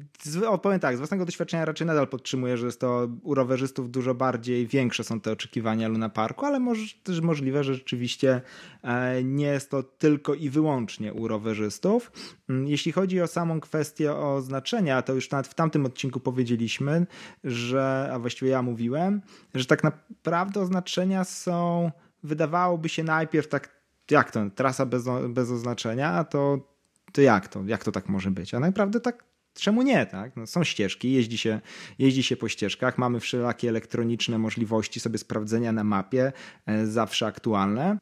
[0.47, 4.67] opowiem tak, z własnego doświadczenia raczej nadal podtrzymuję, że jest to u rowerzystów dużo bardziej
[4.67, 8.41] większe są te oczekiwania Luna Parku, ale może, też możliwe, że rzeczywiście
[8.83, 12.13] e, nie jest to tylko i wyłącznie u rowerzystów.
[12.49, 17.07] Mm, jeśli chodzi o samą kwestię oznaczenia, to już nawet w tamtym odcinku powiedzieliśmy,
[17.45, 19.23] że, a właściwie ja mówiłem,
[19.55, 21.91] że tak naprawdę oznaczenia są,
[22.23, 23.77] wydawałoby się najpierw tak,
[24.11, 26.76] jak to, trasa bez, bez oznaczenia, to
[27.13, 27.65] to jak to?
[27.67, 28.55] Jak to tak może być?
[28.55, 29.25] A naprawdę tak
[29.59, 30.37] Czemu nie, tak?
[30.37, 31.61] No, są ścieżki, jeździ się,
[31.99, 36.33] jeździ się po ścieżkach, mamy wszelakie elektroniczne możliwości sobie sprawdzenia na mapie,
[36.67, 37.99] e, zawsze aktualne.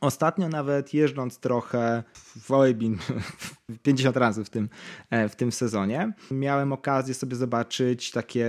[0.00, 2.02] Ostatnio nawet jeżdżąc trochę
[2.40, 2.98] w Oebin
[3.82, 4.68] 50 razy w tym,
[5.10, 8.46] e, w tym sezonie, miałem okazję sobie zobaczyć takie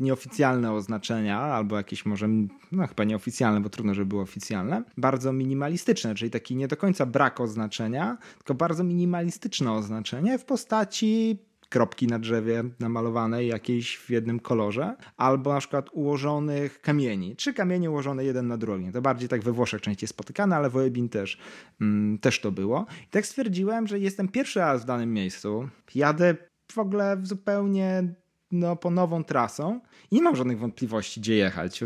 [0.00, 2.28] nieoficjalne oznaczenia, albo jakieś może,
[2.72, 7.06] no chyba nieoficjalne, bo trudno, żeby były oficjalne, bardzo minimalistyczne, czyli taki nie do końca
[7.06, 11.38] brak oznaczenia, tylko bardzo minimalistyczne oznaczenie w postaci
[11.74, 17.36] kropki na drzewie namalowane jakiejś w jednym kolorze, albo na przykład ułożonych kamieni.
[17.36, 18.92] Trzy kamienie ułożone jeden na drugim.
[18.92, 21.38] To bardziej tak we Włoszech częściej spotykane, ale w Oebin też,
[21.80, 22.86] mm, też to było.
[23.06, 25.68] I tak stwierdziłem, że jestem pierwszy raz w danym miejscu.
[25.94, 26.36] Jadę
[26.72, 28.14] w ogóle zupełnie
[28.50, 31.82] no, po nową trasą i nie mam żadnych wątpliwości, gdzie jechać.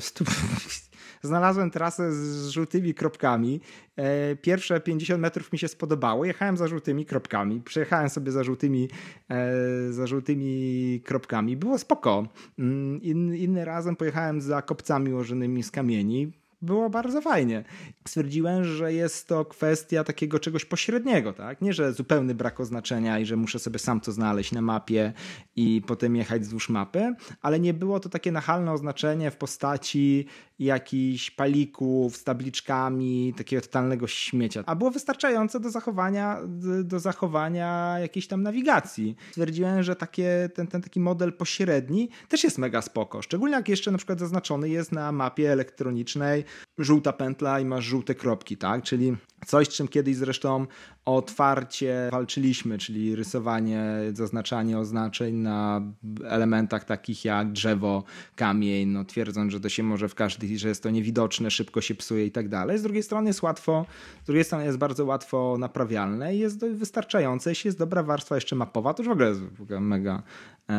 [1.23, 3.61] Znalazłem trasę z żółtymi kropkami.
[3.97, 6.25] E, pierwsze 50 metrów mi się spodobało.
[6.25, 7.61] Jechałem za żółtymi kropkami.
[7.61, 8.89] Przejechałem sobie za żółtymi,
[9.31, 11.57] e, za żółtymi kropkami.
[11.57, 12.27] Było spoko.
[12.59, 13.03] Mm,
[13.37, 17.65] inny razem pojechałem za kopcami ułożonymi z kamieni było bardzo fajnie.
[18.09, 21.61] Stwierdziłem, że jest to kwestia takiego czegoś pośredniego, tak?
[21.61, 25.13] Nie, że zupełny brak oznaczenia i że muszę sobie sam to znaleźć na mapie
[25.57, 30.27] i potem jechać wzdłuż mapy, ale nie było to takie nachalne oznaczenie w postaci
[30.59, 36.39] jakichś palików z tabliczkami, takiego totalnego śmiecia, a było wystarczające do zachowania,
[36.85, 39.17] do zachowania jakiejś tam nawigacji.
[39.31, 43.91] Stwierdziłem, że takie, ten, ten taki model pośredni też jest mega spoko, szczególnie jak jeszcze
[43.91, 46.45] na przykład zaznaczony jest na mapie elektronicznej
[46.79, 48.83] żółta pętla i masz żółte kropki, tak?
[48.83, 50.67] Czyli coś, czym kiedyś zresztą
[51.05, 53.83] otwarcie walczyliśmy, czyli rysowanie,
[54.13, 55.83] zaznaczanie oznaczeń na
[56.25, 58.05] elementach takich jak drzewo,
[58.37, 61.95] kamień, no twierdząc, że to się może w każdej, że jest to niewidoczne, szybko się
[61.95, 62.79] psuje i tak dalej.
[62.79, 63.87] Z drugiej strony jest łatwo,
[64.23, 68.57] z drugiej strony jest bardzo łatwo naprawialne i jest wystarczające, jeśli jest dobra warstwa jeszcze
[68.57, 69.41] mapowa, to już w ogóle jest
[69.81, 70.23] mega,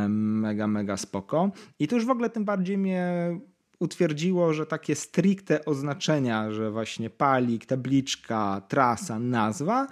[0.09, 1.51] mega, mega spoko.
[1.79, 3.39] I to już w ogóle tym bardziej mnie
[3.79, 9.87] utwierdziło, że takie stricte oznaczenia, że właśnie palik, tabliczka, trasa, nazwa,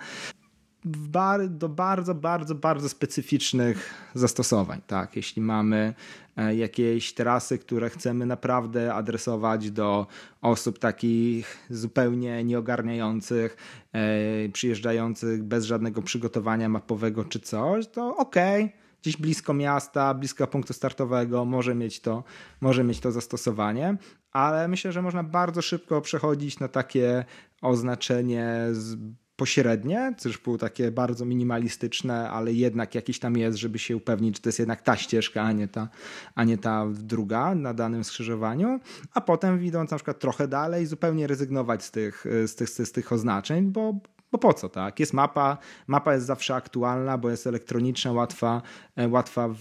[1.49, 4.81] do bardzo, bardzo, bardzo specyficznych zastosowań.
[4.87, 5.15] Tak?
[5.15, 5.93] Jeśli mamy
[6.37, 10.07] e, jakieś trasy, które chcemy naprawdę adresować do
[10.41, 13.57] osób takich zupełnie nieogarniających,
[13.93, 18.63] e, przyjeżdżających bez żadnego przygotowania mapowego czy coś, to okej.
[18.63, 22.23] Okay gdzieś blisko miasta, blisko punktu startowego może mieć to,
[22.61, 23.97] może mieć to zastosowanie,
[24.31, 27.25] ale myślę, że można bardzo szybko przechodzić na takie
[27.61, 28.97] oznaczenie z
[29.37, 34.41] pośrednie, już było takie bardzo minimalistyczne, ale jednak jakiś tam jest, żeby się upewnić, że
[34.41, 35.89] to jest jednak ta ścieżka, a nie ta,
[36.35, 38.79] a nie ta druga na danym skrzyżowaniu,
[39.13, 43.11] a potem idąc na przykład trochę dalej, zupełnie rezygnować z tych, z tych, z tych
[43.11, 43.93] oznaczeń, bo
[44.31, 44.99] bo po co, tak?
[44.99, 45.57] Jest mapa,
[45.87, 48.61] mapa jest zawsze aktualna, bo jest elektroniczna, łatwa,
[48.95, 49.57] e, łatwa w,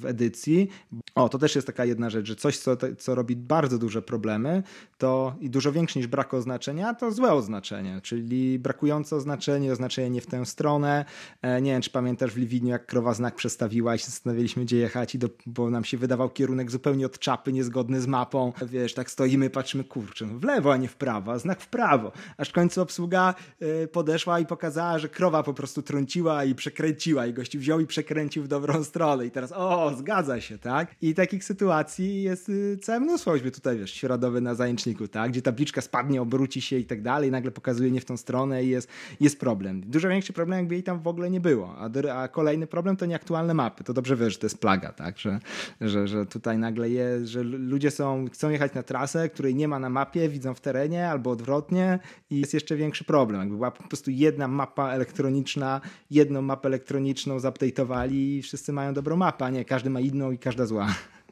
[0.00, 0.68] w edycji.
[1.14, 4.62] O, to też jest taka jedna rzecz, że coś, co, co robi bardzo duże problemy,
[4.98, 10.20] to i dużo większe niż brak oznaczenia, to złe oznaczenie, czyli brakujące oznaczenie, oznaczenie nie
[10.20, 11.04] w tę stronę.
[11.42, 14.76] E, nie wiem, czy pamiętasz w Liwiniu, jak krowa znak przestawiła i się zastanawialiśmy, gdzie
[14.76, 18.52] jechać, i do, bo nam się wydawał kierunek zupełnie od czapy, niezgodny z mapą.
[18.66, 21.68] Wiesz, tak stoimy, patrzymy, kurczę, no w lewo, a nie w prawo, a znak w
[21.68, 22.12] prawo.
[22.36, 27.26] Aż w końcu obsługa yy, podeszła i pokazała, że krowa po prostu trąciła i przekręciła
[27.26, 30.94] i gościu wziął i przekręcił w dobrą stronę i teraz o, zgadza się, tak?
[31.02, 35.30] I takich sytuacji jest y, całe mnóstwo, choćby tutaj, wiesz, środowy na zajęczniku, tak?
[35.30, 38.68] Gdzie tabliczka spadnie, obróci się i tak dalej, nagle pokazuje nie w tą stronę i
[38.68, 38.88] jest,
[39.20, 39.80] jest problem.
[39.80, 41.76] Dużo większy problem, jakby jej tam w ogóle nie było.
[41.78, 41.90] A,
[42.22, 43.84] a kolejny problem to nieaktualne mapy.
[43.84, 45.18] To dobrze wiesz, że to jest plaga, tak?
[45.18, 45.38] Że,
[45.80, 49.78] że, że tutaj nagle jest, że ludzie są, chcą jechać na trasę, której nie ma
[49.78, 51.98] na mapie, widzą w terenie albo odwrotnie
[52.30, 53.40] i jest jeszcze większy problem.
[53.40, 55.80] Jakby była po prostu jedna mapa elektroniczna,
[56.10, 60.38] jedną mapę elektroniczną zaptejtowali i wszyscy mają dobrą mapę, a nie każdy ma inną i
[60.38, 60.88] każda zła.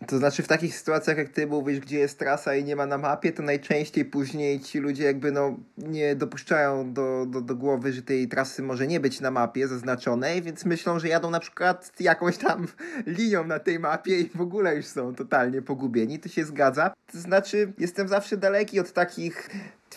[0.07, 2.99] To znaczy w takich sytuacjach, jak ty mówisz, gdzie jest trasa i nie ma na
[2.99, 8.03] mapie, to najczęściej później ci ludzie jakby no nie dopuszczają do, do, do głowy, że
[8.03, 12.39] tej trasy może nie być na mapie zaznaczonej, więc myślą, że jadą na przykład jakąś
[12.39, 12.67] tam
[13.07, 16.19] linią na tej mapie i w ogóle już są totalnie pogubieni.
[16.19, 16.95] To się zgadza.
[17.13, 19.51] To znaczy jestem zawsze daleki od takich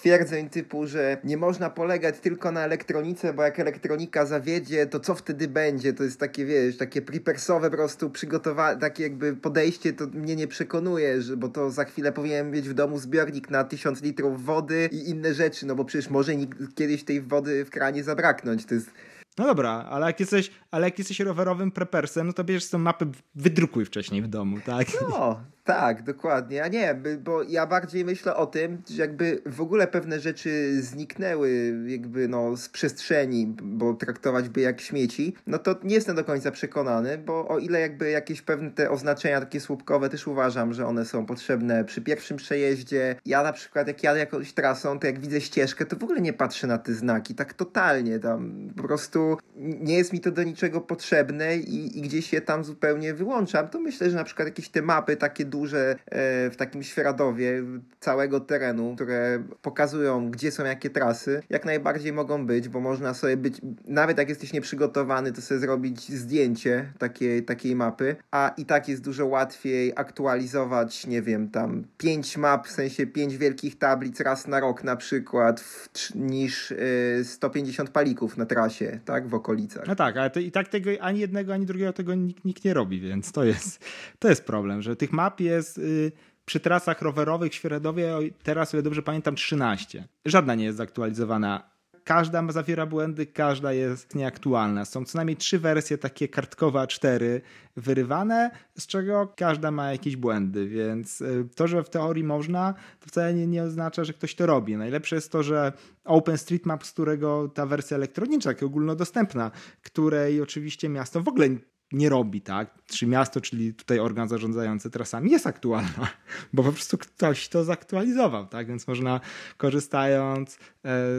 [0.07, 5.15] twierdzeń typu, że nie można polegać tylko na elektronice, bo jak elektronika zawiedzie, to co
[5.15, 5.93] wtedy będzie?
[5.93, 10.47] To jest takie, wiesz, takie prepersowe po prostu przygotowanie, takie jakby podejście, to mnie nie
[10.47, 14.89] przekonuje, że, bo to za chwilę powinienem mieć w domu zbiornik na tysiąc litrów wody
[14.91, 16.33] i inne rzeczy, no bo przecież może
[16.75, 18.65] kiedyś tej wody w kranie zabraknąć.
[18.65, 18.91] To jest
[19.37, 23.05] no dobra, ale jak jesteś, ale jak jesteś rowerowym prepersem, no to bierzesz tę mapę,
[23.35, 24.87] wydrukuj wcześniej w domu, tak?
[25.09, 26.63] No, tak, dokładnie.
[26.63, 31.73] A nie, bo ja bardziej myślę o tym, że jakby w ogóle pewne rzeczy zniknęły
[31.87, 36.51] jakby no z przestrzeni, bo traktować by jak śmieci, no to nie jestem do końca
[36.51, 41.05] przekonany, bo o ile jakby jakieś pewne te oznaczenia takie słupkowe też uważam, że one
[41.05, 43.15] są potrzebne przy pierwszym przejeździe.
[43.25, 46.33] Ja na przykład jak jadę jakąś trasą, to jak widzę ścieżkę, to w ogóle nie
[46.33, 50.81] patrzę na te znaki, tak totalnie tam po prostu nie jest mi to do niczego
[50.81, 53.67] potrzebne i, i gdzieś je tam zupełnie wyłączam.
[53.67, 57.63] To myślę, że na przykład jakieś te mapy takie duże e, w takim świeradowie
[57.99, 63.37] całego terenu, które pokazują, gdzie są jakie trasy, jak najbardziej mogą być, bo można sobie
[63.37, 68.87] być, nawet jak jesteś nieprzygotowany, to sobie zrobić zdjęcie takiej, takiej mapy, a i tak
[68.89, 74.47] jest dużo łatwiej aktualizować, nie wiem, tam pięć map, w sensie pięć wielkich tablic raz
[74.47, 79.87] na rok na przykład, w, niż y, 150 palików na trasie, tak, w okolicach.
[79.87, 82.73] No tak, ale to i tak tego ani jednego, ani drugiego tego nikt, nikt nie
[82.73, 83.85] robi, więc to jest,
[84.19, 85.46] to jest problem, że tych map jest
[85.77, 86.11] y,
[86.45, 90.07] przy trasach rowerowych w Świeradowie teraz, ile dobrze pamiętam, 13.
[90.25, 91.77] Żadna nie jest zaktualizowana
[92.07, 94.85] każda zawiera błędy, każda jest nieaktualna.
[94.85, 97.41] Są co najmniej trzy wersje takie kartkowe A4
[97.75, 103.07] wyrywane, z czego każda ma jakieś błędy, więc y, to, że w teorii można, to
[103.07, 104.77] wcale nie, nie oznacza, że ktoś to robi.
[104.77, 105.73] Najlepsze jest to, że
[106.05, 111.47] OpenStreetMap, z którego ta wersja elektroniczna, taka ogólnodostępna, której oczywiście miasto w ogóle
[111.91, 112.77] nie robi, tak?
[112.87, 116.07] Czy miasto, czyli tutaj organ zarządzający trasami jest aktualna,
[116.53, 118.67] bo po prostu ktoś to zaktualizował, tak?
[118.67, 119.19] Więc można
[119.57, 120.59] korzystając e,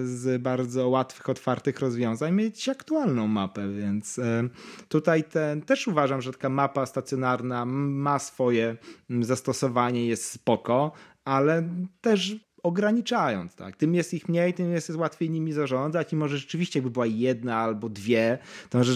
[0.05, 4.49] z bardzo łatwych, otwartych rozwiązań mieć aktualną mapę, więc e,
[4.89, 8.77] tutaj ten, też uważam, że taka mapa stacjonarna ma swoje
[9.21, 10.93] zastosowanie, jest spoko,
[11.25, 11.69] ale
[12.01, 13.77] też ograniczając, tak?
[13.77, 17.57] Tym jest ich mniej, tym jest łatwiej nimi zarządzać i może rzeczywiście by była jedna
[17.57, 18.39] albo dwie,
[18.71, 18.93] to może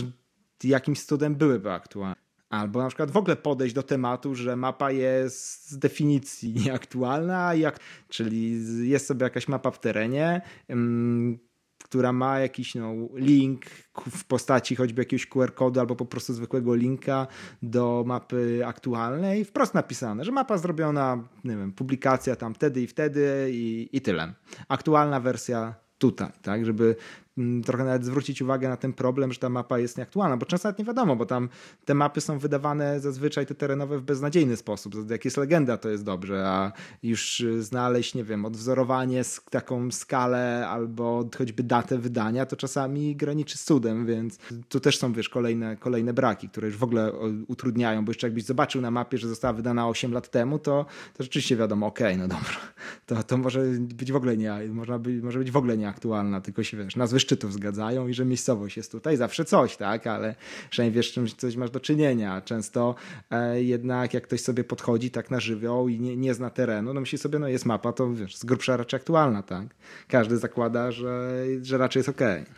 [0.69, 2.23] jakimś cudem byłyby aktualne.
[2.51, 7.81] Albo na przykład w ogóle podejść do tematu, że mapa jest z definicji nieaktualna, jak,
[8.09, 10.41] czyli jest sobie jakaś mapa w terenie,
[11.85, 13.65] która ma jakiś no, link
[14.11, 17.27] w postaci choćby jakiegoś QR-kodu albo po prostu zwykłego linka
[17.63, 23.49] do mapy aktualnej, wprost napisane, że mapa zrobiona, nie wiem, publikacja tam wtedy i wtedy
[23.53, 24.35] i, i tyle.
[24.69, 27.22] Aktualna wersja tutaj, tak, żeby Mm,
[27.65, 30.79] trochę nawet zwrócić uwagę na ten problem, że ta mapa jest nieaktualna, bo często nawet
[30.79, 31.49] nie wiadomo, bo tam
[31.85, 35.11] te mapy są wydawane zazwyczaj te terenowe w beznadziejny sposób.
[35.11, 36.73] Jak jest legenda, to jest dobrze, a
[37.03, 43.65] już znaleźć, nie wiem, odwzorowanie, taką skalę albo choćby datę wydania, to czasami graniczy z
[43.65, 47.13] cudem, więc tu też są, wiesz, kolejne, kolejne braki, które już w ogóle
[47.49, 51.23] utrudniają, bo jeszcze jakbyś zobaczył na mapie, że została wydana 8 lat temu, to, to
[51.23, 52.57] rzeczywiście wiadomo, okej, okay, no dobra,
[53.07, 56.63] to, to może być w ogóle nie, można być, może być w ogóle nieaktualna, tylko
[56.63, 60.35] się, wiesz, nazwy szczytów zgadzają i że miejscowość jest tutaj zawsze coś, tak, ale
[60.71, 62.41] przynajmniej wiesz, czymś coś masz do czynienia.
[62.41, 62.95] Często
[63.31, 67.01] e, jednak jak ktoś sobie podchodzi tak na żywioł i nie, nie zna terenu, no
[67.01, 69.67] myśli sobie, no jest mapa, to wiesz, z grubsza raczej aktualna, tak.
[70.09, 72.43] Każdy zakłada, że, że raczej jest okej.
[72.43, 72.55] Okay.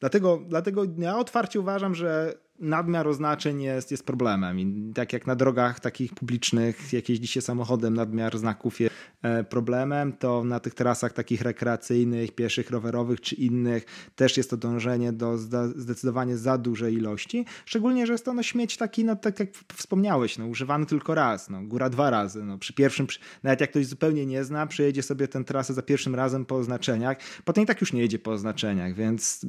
[0.00, 4.60] Dlatego, dlatego ja otwarcie uważam, że nadmiar oznaczeń jest, jest problemem.
[4.60, 9.44] I tak jak na drogach takich publicznych, jak jeździ się samochodem, nadmiar znaków jest e,
[9.44, 15.12] problemem, to na tych trasach takich rekreacyjnych, pieszych, rowerowych czy innych też jest to dążenie
[15.12, 15.38] do
[15.76, 17.44] zdecydowanie za dużej ilości.
[17.64, 21.50] Szczególnie, że jest to no, śmieć taki, no tak jak wspomniałeś, no, używany tylko raz,
[21.50, 22.44] no, góra dwa razy.
[22.44, 23.06] No, przy pierwszym,
[23.42, 27.16] nawet jak ktoś zupełnie nie zna, przejedzie sobie tę trasę za pierwszym razem po oznaczeniach,
[27.44, 29.46] potem i tak już nie jedzie po oznaczeniach, więc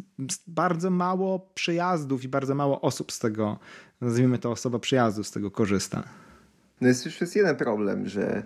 [0.48, 3.60] bardzo mało przejazdów i bardzo mało osób osób z tego,
[4.02, 6.04] nazwijmy to osoba przyjazdu, z tego korzysta.
[6.82, 8.44] No jest już jest jeden problem, że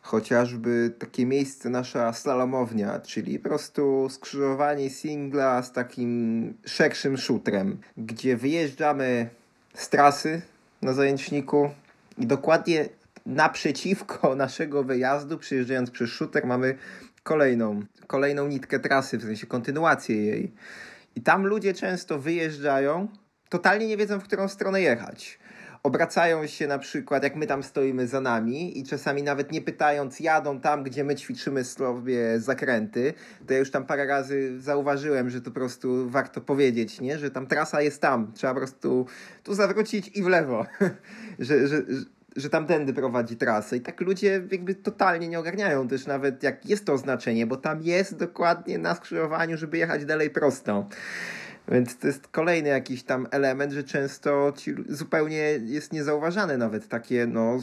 [0.00, 8.36] chociażby takie miejsce nasza slalomownia, czyli po prostu skrzyżowanie singla z takim szerszym szutrem, gdzie
[8.36, 9.28] wyjeżdżamy
[9.74, 10.42] z trasy
[10.82, 11.70] na zajęczniku
[12.18, 12.88] i dokładnie
[13.26, 16.78] naprzeciwko naszego wyjazdu, przyjeżdżając przez szuter, mamy
[17.22, 20.52] kolejną, kolejną nitkę trasy, w sensie kontynuację jej.
[21.16, 23.08] I tam ludzie często wyjeżdżają,
[23.48, 25.38] totalnie nie wiedzą, w którą stronę jechać.
[25.82, 30.20] Obracają się na przykład, jak my tam stoimy za nami i czasami nawet nie pytając,
[30.20, 33.14] jadą tam, gdzie my ćwiczymy sobie zakręty.
[33.46, 37.18] To ja już tam parę razy zauważyłem, że to po prostu warto powiedzieć, nie?
[37.18, 38.32] że tam trasa jest tam.
[38.32, 39.06] Trzeba po prostu
[39.42, 40.66] tu zawrócić i w lewo.
[41.38, 41.82] że, że,
[42.36, 43.76] że tamtędy prowadzi trasę.
[43.76, 47.82] I tak ludzie jakby totalnie nie ogarniają też nawet jak jest to oznaczenie, bo tam
[47.82, 50.88] jest dokładnie na skrzyżowaniu, żeby jechać dalej prosto.
[51.68, 54.52] Więc to jest kolejny jakiś tam element, że często
[54.88, 57.58] zupełnie jest niezauważane nawet takie, no.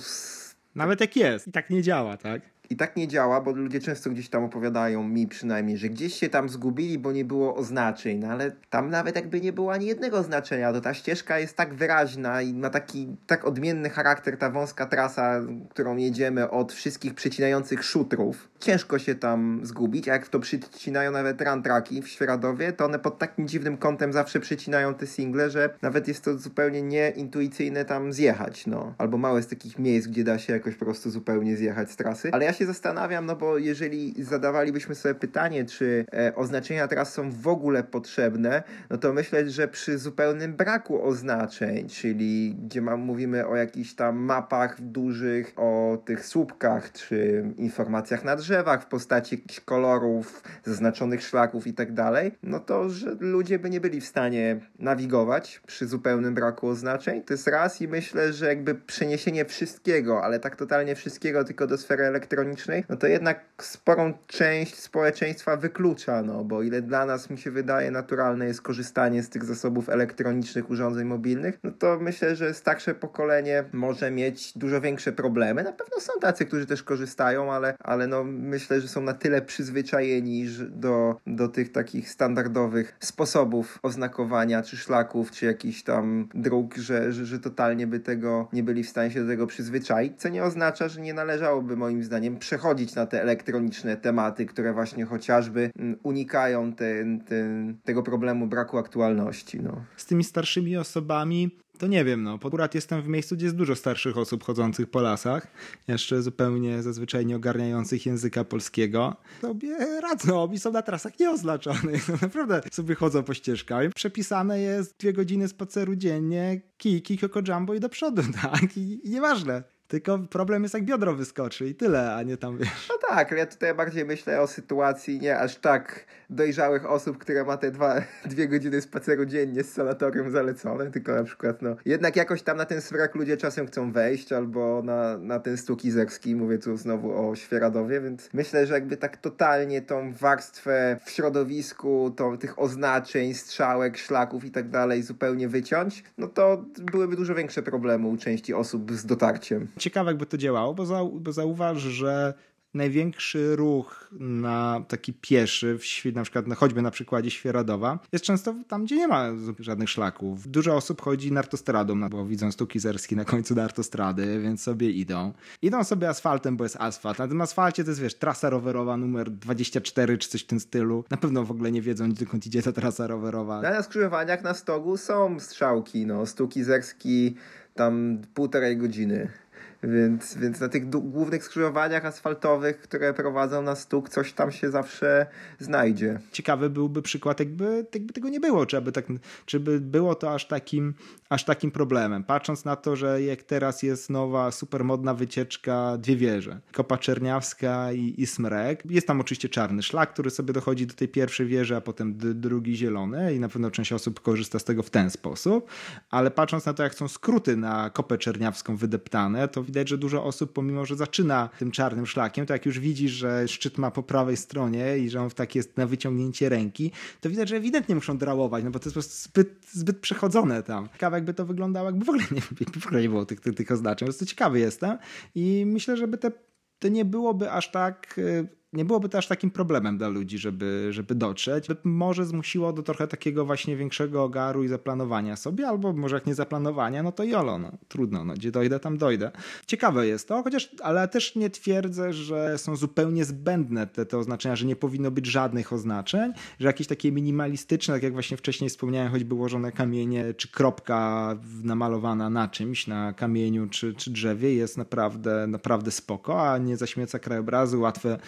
[0.75, 2.41] Nawet jak jest i tak nie działa, tak?
[2.73, 6.29] I tak nie działa, bo ludzie często gdzieś tam opowiadają mi przynajmniej, że gdzieś się
[6.29, 10.17] tam zgubili, bo nie było oznaczeń, no ale tam nawet jakby nie było ani jednego
[10.17, 14.85] oznaczenia, to ta ścieżka jest tak wyraźna i ma taki tak odmienny charakter, ta wąska
[14.85, 18.49] trasa, którą jedziemy od wszystkich przecinających szutrów.
[18.59, 23.17] Ciężko się tam zgubić, a jak to przycinają nawet rantraki w Świeradowie, to one pod
[23.17, 28.67] takim dziwnym kątem zawsze przycinają te single, że nawet jest to zupełnie nieintuicyjne tam zjechać,
[28.67, 28.93] no.
[28.97, 32.29] Albo małe z takich miejsc, gdzie da się jakoś po prostu zupełnie zjechać z trasy.
[32.31, 37.31] Ale ja się zastanawiam, no bo jeżeli zadawalibyśmy sobie pytanie, czy e, oznaczenia teraz są
[37.31, 43.55] w ogóle potrzebne, no to myślę, że przy zupełnym braku oznaczeń, czyli gdzie mówimy o
[43.55, 51.23] jakichś tam mapach dużych, o tych słupkach, czy informacjach na drzewach w postaci kolorów, zaznaczonych
[51.23, 55.87] szlaków i tak dalej, no to, że ludzie by nie byli w stanie nawigować przy
[55.87, 57.21] zupełnym braku oznaczeń.
[57.21, 61.77] To jest raz i myślę, że jakby przeniesienie wszystkiego, ale tak totalnie wszystkiego tylko do
[61.77, 67.29] sfery elektronicznej, elektronicznej, no to jednak sporą część społeczeństwa wyklucza, no bo ile dla nas
[67.29, 72.35] mi się wydaje naturalne jest korzystanie z tych zasobów elektronicznych urządzeń mobilnych, no to myślę,
[72.35, 75.63] że starsze pokolenie może mieć dużo większe problemy.
[75.63, 79.41] Na pewno są tacy, którzy też korzystają, ale, ale no myślę, że są na tyle
[79.41, 87.11] przyzwyczajeni do, do tych takich standardowych sposobów oznakowania, czy szlaków, czy jakichś tam dróg, że,
[87.11, 90.43] że, że totalnie by tego nie byli w stanie się do tego przyzwyczaić, co nie
[90.43, 95.99] oznacza, że nie należałoby moim zdaniem przechodzić na te elektroniczne tematy, które właśnie chociażby mm,
[96.03, 99.59] unikają ten, ten, tego problemu braku aktualności.
[99.59, 99.85] No.
[99.97, 102.39] Z tymi starszymi osobami to nie wiem, no.
[102.45, 105.47] Akurat jestem w miejscu, gdzie jest dużo starszych osób chodzących po lasach,
[105.87, 109.15] jeszcze zupełnie zazwyczaj nie ogarniających języka polskiego.
[109.41, 112.09] Sobie radzą i są na trasach nieoznaczonych.
[112.21, 113.85] Naprawdę sobie chodzą po ścieżkach.
[113.95, 118.77] Przepisane jest dwie godziny spaceru dziennie, kijki, koko jumbo i do przodu, tak?
[118.77, 119.63] I, i nieważne.
[119.87, 122.89] Tylko problem jest jak biodro wyskoczy i tyle, a nie tam wiesz.
[122.89, 127.57] No tak, ja tutaj bardziej myślę o sytuacji nie aż tak dojrzałych osób, które ma
[127.57, 132.41] te dwa, dwie godziny spaceru dziennie z sanatorium zalecone, tylko na przykład no jednak jakoś
[132.41, 136.57] tam na ten swrak ludzie czasem chcą wejść albo na, na ten stuk izerski, mówię
[136.57, 142.37] tu znowu o Świeradowie, więc myślę, że jakby tak totalnie tą warstwę w środowisku, to
[142.37, 148.07] tych oznaczeń, strzałek, szlaków i tak dalej zupełnie wyciąć, no to byłyby dużo większe problemy
[148.07, 149.67] u części osób z dotarciem.
[149.77, 152.33] Ciekawe, jakby to działało, bo, zau, bo zauważ, że
[152.73, 158.85] największy ruch na taki pieszy, w, na przykład choćby na przykładzie Świeradowa, jest często tam,
[158.85, 160.47] gdzie nie ma żadnych szlaków.
[160.47, 165.33] Dużo osób chodzi nartostradą, no bo widzą stół kizerski na końcu nartostrady, więc sobie idą.
[165.61, 167.19] Idą sobie asfaltem, bo jest asfalt.
[167.19, 171.03] Na tym asfalcie to jest, wiesz, trasa rowerowa numer 24 czy coś w tym stylu.
[171.09, 173.61] Na pewno w ogóle nie wiedzą, dokąd idzie ta trasa rowerowa.
[173.61, 176.25] Na skrzyżowaniach na stogu są strzałki, no.
[176.25, 177.35] Stół kizerski
[177.75, 179.42] tam półtorej godziny.
[179.83, 185.25] Więc, więc na tych głównych skrzyżowaniach asfaltowych, które prowadzą na stuk, coś tam się zawsze
[185.59, 186.19] znajdzie.
[186.31, 189.05] Ciekawy byłby przykład, jakby, jakby tego nie było, czy by, tak,
[189.45, 190.93] czy by było to aż takim,
[191.29, 192.23] aż takim problemem.
[192.23, 198.13] Patrząc na to, że jak teraz jest nowa, supermodna wycieczka Dwie Wieże, Kopa Czerniawska i,
[198.17, 198.83] i Smrek.
[198.89, 202.75] Jest tam oczywiście czarny szlak, który sobie dochodzi do tej pierwszej wieży, a potem drugi
[202.75, 205.69] zielony i na pewno część osób korzysta z tego w ten sposób,
[206.09, 210.23] ale patrząc na to, jak są skróty na Kopę Czerniawską wydeptane, to widać, że dużo
[210.23, 214.03] osób, pomimo że zaczyna tym czarnym szlakiem, to jak już widzisz, że szczyt ma po
[214.03, 218.17] prawej stronie i że on tak jest na wyciągnięcie ręki, to widać, że ewidentnie muszą
[218.17, 220.89] drałować, no bo to jest po prostu zbyt, zbyt przechodzone tam.
[220.93, 222.41] Ciekawe jakby to wyglądało, jakby w ogóle nie,
[222.81, 224.05] w ogóle nie było tych, tych, tych oznaczeń.
[224.05, 224.97] Po prostu ciekawy jestem
[225.35, 226.31] i myślę, żeby te,
[226.79, 230.87] to nie byłoby aż tak y, nie byłoby to aż takim problemem dla ludzi, żeby,
[230.89, 231.67] żeby dotrzeć.
[231.83, 236.35] Może zmusiło do trochę takiego właśnie większego ogaru i zaplanowania sobie, albo może jak nie
[236.35, 239.31] zaplanowania, no to jolo, no trudno, no gdzie dojdę, tam dojdę.
[239.65, 244.55] Ciekawe jest to, chociaż, ale też nie twierdzę, że są zupełnie zbędne te, te oznaczenia,
[244.55, 249.11] że nie powinno być żadnych oznaczeń, że jakieś takie minimalistyczne, tak jak właśnie wcześniej wspomniałem,
[249.11, 255.47] choćby ułożone kamienie, czy kropka namalowana na czymś, na kamieniu, czy, czy drzewie jest naprawdę,
[255.47, 258.19] naprawdę spoko, a nie zaśmieca krajobrazu, łatwe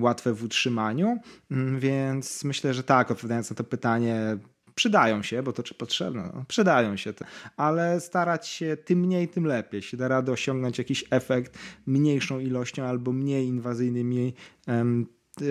[0.00, 1.18] łatwe w utrzymaniu,
[1.50, 4.38] mm, więc myślę, że tak, odpowiadając na to pytanie,
[4.74, 7.12] przydają się, bo to czy potrzebne, no, przydają się,
[7.56, 9.78] ale starać się tym mniej, tym lepiej.
[9.78, 14.34] Jeśli da radę osiągnąć jakiś efekt mniejszą ilością albo mniej inwazyjnymi
[14.68, 15.06] um,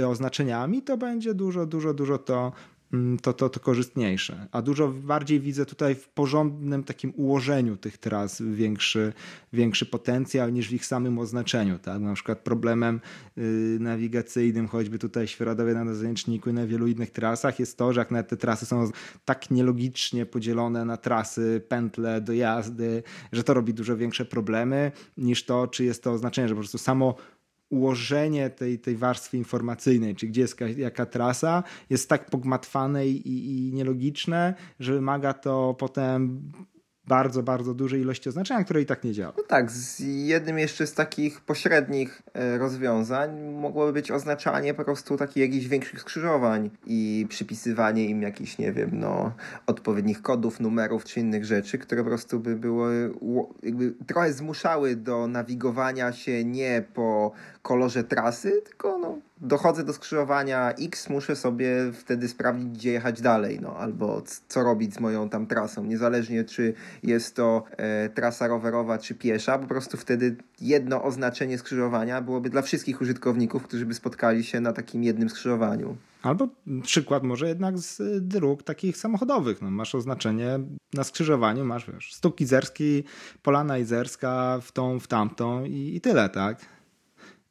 [0.08, 2.52] oznaczeniami, to będzie dużo, dużo, dużo to
[3.22, 4.48] to, to, to korzystniejsze.
[4.52, 9.14] A dużo bardziej widzę tutaj w porządnym takim ułożeniu tych tras większy,
[9.54, 11.80] większy potencjał niż w ich samym oznaczeniu.
[11.80, 12.02] Tak?
[12.02, 13.02] Na przykład problemem
[13.38, 13.44] yy,
[13.80, 18.12] nawigacyjnym, choćby tutaj Świeradowie na Zajęczniku i na wielu innych trasach jest to, że jak
[18.12, 18.92] nawet te trasy są
[19.26, 25.68] tak nielogicznie podzielone na trasy, pętle, dojazdy, że to robi dużo większe problemy niż to,
[25.68, 27.16] czy jest to oznaczenie, że po prostu samo
[27.72, 33.68] ułożenie tej, tej warstwy informacyjnej, czy gdzie jest jaka trasa, jest tak pogmatwane i, i,
[33.68, 36.42] i nielogiczne, że wymaga to potem
[37.12, 39.34] bardzo, bardzo dużej ilości oznaczenia, które i tak nie działa.
[39.38, 45.18] No tak, z jednym jeszcze z takich pośrednich e, rozwiązań mogłoby być oznaczanie po prostu
[45.18, 49.32] takich jakichś większych skrzyżowań i przypisywanie im jakichś, nie wiem, no,
[49.68, 53.14] odpowiednich kodów, numerów czy innych rzeczy, które po prostu by były
[53.64, 57.32] jakby trochę zmuszały do nawigowania się nie po
[57.62, 63.60] kolorze trasy, tylko no, dochodzę do skrzyżowania X, muszę sobie wtedy sprawdzić, gdzie jechać dalej,
[63.62, 66.74] no, albo co robić z moją tam trasą, niezależnie czy
[67.04, 72.62] jest to e, trasa rowerowa czy piesza, po prostu wtedy jedno oznaczenie skrzyżowania byłoby dla
[72.62, 75.98] wszystkich użytkowników, którzy by spotkali się na takim jednym skrzyżowaniu.
[76.22, 76.48] Albo
[76.84, 79.62] przykład może jednak z dróg takich samochodowych.
[79.62, 80.60] No, masz oznaczenie
[80.94, 83.04] na skrzyżowaniu, masz wiesz, Stuk Izerski,
[83.42, 86.66] Polana Izerska, w tą, w tamtą i, i tyle, tak?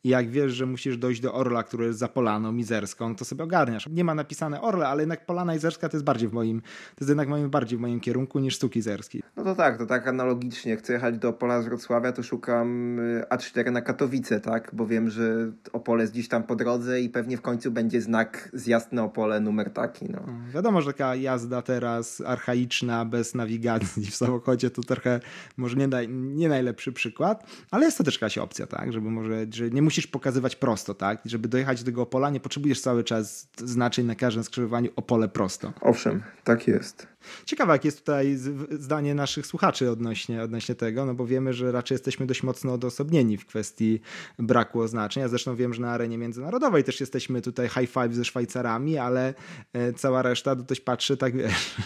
[0.05, 3.45] I jak wiesz, że musisz dojść do Orla, który jest za Polaną Mizerską, to sobie
[3.45, 3.87] ogarniasz.
[3.91, 7.09] Nie ma napisane Orle, ale jednak Polana Izerska to jest bardziej w moim, to jest
[7.09, 9.23] jednak moim, bardziej w moim kierunku niż Stuk Izerski.
[9.37, 10.77] No to tak, to tak analogicznie.
[10.77, 14.71] Chcę jechać do Opola z Wrocławia, to szukam y, A4 na Katowice, tak?
[14.73, 18.51] Bo wiem, że Opole jest gdzieś tam po drodze i pewnie w końcu będzie znak
[18.53, 20.19] zjazd na Opole numer taki, no.
[20.27, 25.21] no wiadomo, że taka jazda teraz archaiczna, bez nawigacji w samochodzie to trochę
[25.57, 28.93] może nie, nie najlepszy przykład, ale jest to też jakaś opcja, tak?
[28.93, 31.21] Żeby może, że nie musisz pokazywać prosto, tak?
[31.25, 35.73] Żeby dojechać do tego Opola nie potrzebujesz cały czas znaczeń na każdym skrzyżowaniu Opole prosto.
[35.81, 37.07] Owszem, tak jest.
[37.45, 38.37] Ciekawe, jakie jest tutaj
[38.71, 43.37] zdanie naszych słuchaczy odnośnie, odnośnie tego, no bo wiemy, że raczej jesteśmy dość mocno odosobnieni
[43.37, 44.01] w kwestii
[44.39, 45.21] braku oznaczeń.
[45.21, 49.35] Ja zresztą wiem, że na arenie międzynarodowej też jesteśmy tutaj high five ze Szwajcarami, ale
[49.73, 51.77] e, cała reszta dość patrzy tak, wiesz,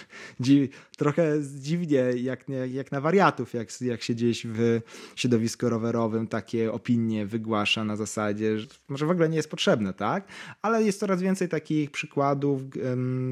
[0.99, 4.81] trochę dziwnie, jak, jak na wariatów, jak, jak się gdzieś w
[5.17, 10.29] środowisku rowerowym takie opinie wygłasza na zasadzie, że może w ogóle nie jest potrzebne, tak?
[10.63, 12.63] Ale jest coraz więcej takich przykładów,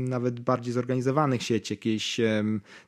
[0.08, 2.20] nawet bardziej zorganizowanych sieci, jakiś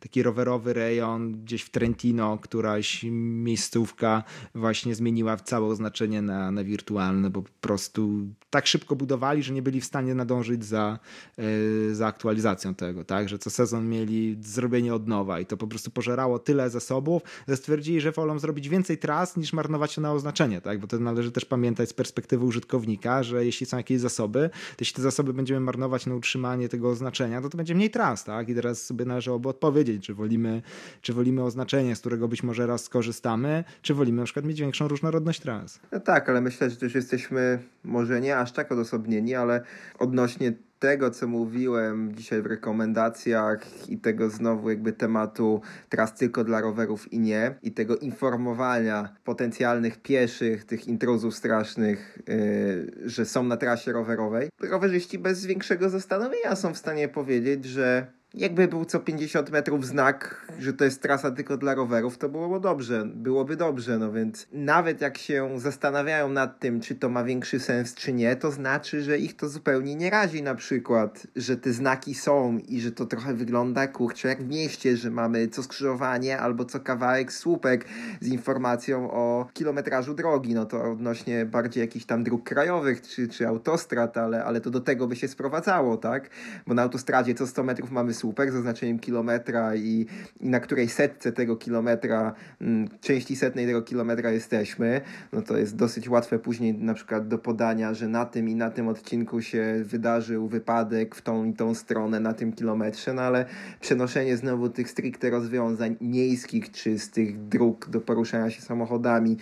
[0.00, 4.22] taki rowerowy rejon gdzieś w Trentino, któraś miejscówka
[4.54, 9.62] właśnie zmieniła całe oznaczenie na, na wirtualne, bo po prostu tak szybko budowali, że nie
[9.62, 10.98] byli w stanie nadążyć za,
[11.38, 13.28] e, za aktualizacją tego, tak?
[13.28, 17.56] Że co sezon mieli zrobienie od nowa i to po prostu pożerało tyle zasobów, że
[17.56, 20.80] stwierdzili, że wolą zrobić więcej tras niż marnować się na oznaczenie, tak?
[20.80, 24.96] Bo to należy też pamiętać z perspektywy użytkownika, że jeśli są jakieś zasoby, to jeśli
[24.96, 28.48] te zasoby będziemy marnować na utrzymanie tego oznaczenia, to to będzie mniej tras, tak?
[28.48, 30.62] I teraz sobie należałoby odpowiedzieć, czy wolimy,
[31.00, 34.88] czy wolimy oznaczenie, z którego być może raz skorzystamy, czy wolimy na przykład mieć większą
[34.88, 35.80] różnorodność tras.
[35.92, 39.62] No tak, ale myślę, że też jesteśmy może nie aż tak odosobnieni, ale
[39.98, 46.60] odnośnie tego, co mówiłem dzisiaj w rekomendacjach i tego znowu jakby tematu tras tylko dla
[46.60, 53.56] rowerów i nie, i tego informowania potencjalnych pieszych, tych intruzów strasznych, yy, że są na
[53.56, 59.50] trasie rowerowej, rowerzyści bez większego zastanowienia są w stanie powiedzieć, że jakby był co 50
[59.50, 64.12] metrów znak, że to jest trasa tylko dla rowerów, to byłoby dobrze, byłoby dobrze, no
[64.12, 68.50] więc nawet jak się zastanawiają nad tym, czy to ma większy sens, czy nie, to
[68.50, 72.92] znaczy, że ich to zupełnie nie razi na przykład, że te znaki są i że
[72.92, 77.84] to trochę wygląda, kurczę, jak w mieście, że mamy co skrzyżowanie albo co kawałek słupek
[78.20, 83.48] z informacją o kilometrażu drogi, no to odnośnie bardziej jakichś tam dróg krajowych, czy, czy
[83.48, 86.30] autostrad, ale, ale to do tego by się sprowadzało, tak?
[86.66, 90.06] Bo na autostradzie co 100 metrów mamy słupek z oznaczeniem kilometra i,
[90.40, 95.00] i na której setce tego kilometra, mm, części setnej tego kilometra jesteśmy,
[95.32, 98.70] no to jest dosyć łatwe później na przykład do podania, że na tym i na
[98.70, 103.44] tym odcinku się wydarzył wypadek w tą i tą stronę na tym kilometrze, no ale
[103.80, 109.36] przenoszenie znowu tych stricte rozwiązań miejskich czy z tych dróg do poruszania się samochodami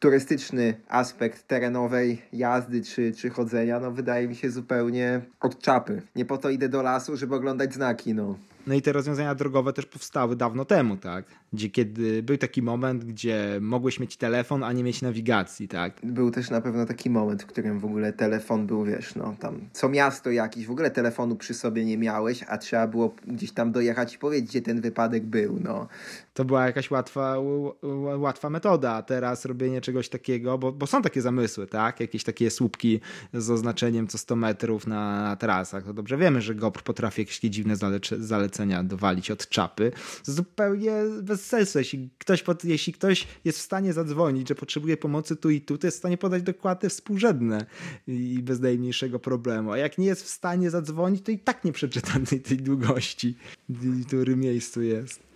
[0.00, 6.02] turystyczny aspekt terenowej jazdy czy, czy chodzenia, no wydaje mi się zupełnie od czapy.
[6.16, 8.38] Nie po to idę do lasu, żeby oglądać znaki, no.
[8.66, 11.24] No i te rozwiązania drogowe też powstały dawno temu, tak?
[11.56, 16.00] Gdzie kiedy był taki moment, gdzie mogłeś mieć telefon, a nie mieć nawigacji, tak?
[16.02, 19.60] Był też na pewno taki moment, w którym w ogóle telefon był, wiesz, no tam
[19.72, 23.72] co miasto jakiś, w ogóle telefonu przy sobie nie miałeś, a trzeba było gdzieś tam
[23.72, 25.88] dojechać i powiedzieć, gdzie ten wypadek był, no.
[26.34, 27.36] To była jakaś łatwa,
[28.16, 32.00] łatwa metoda, a teraz robienie czegoś takiego, bo, bo są takie zamysły, tak?
[32.00, 33.00] Jakieś takie słupki
[33.34, 35.84] z oznaczeniem co 100 metrów na trasach.
[35.84, 39.92] To dobrze wiemy, że GoPro potrafi jakieś dziwne zalecenia zalecenia dowalić od czapy.
[40.22, 40.92] Zupełnie
[41.22, 41.78] bez sensu.
[41.78, 45.86] Jeśli ktoś, jeśli ktoś jest w stanie zadzwonić, że potrzebuje pomocy tu i tu, to
[45.86, 47.66] jest w stanie podać dokładnie współrzędne
[48.06, 49.72] i bez najmniejszego problemu.
[49.72, 53.36] A jak nie jest w stanie zadzwonić, to i tak nie przeczyta tej, tej długości,
[53.68, 55.26] w którym miejscu jest.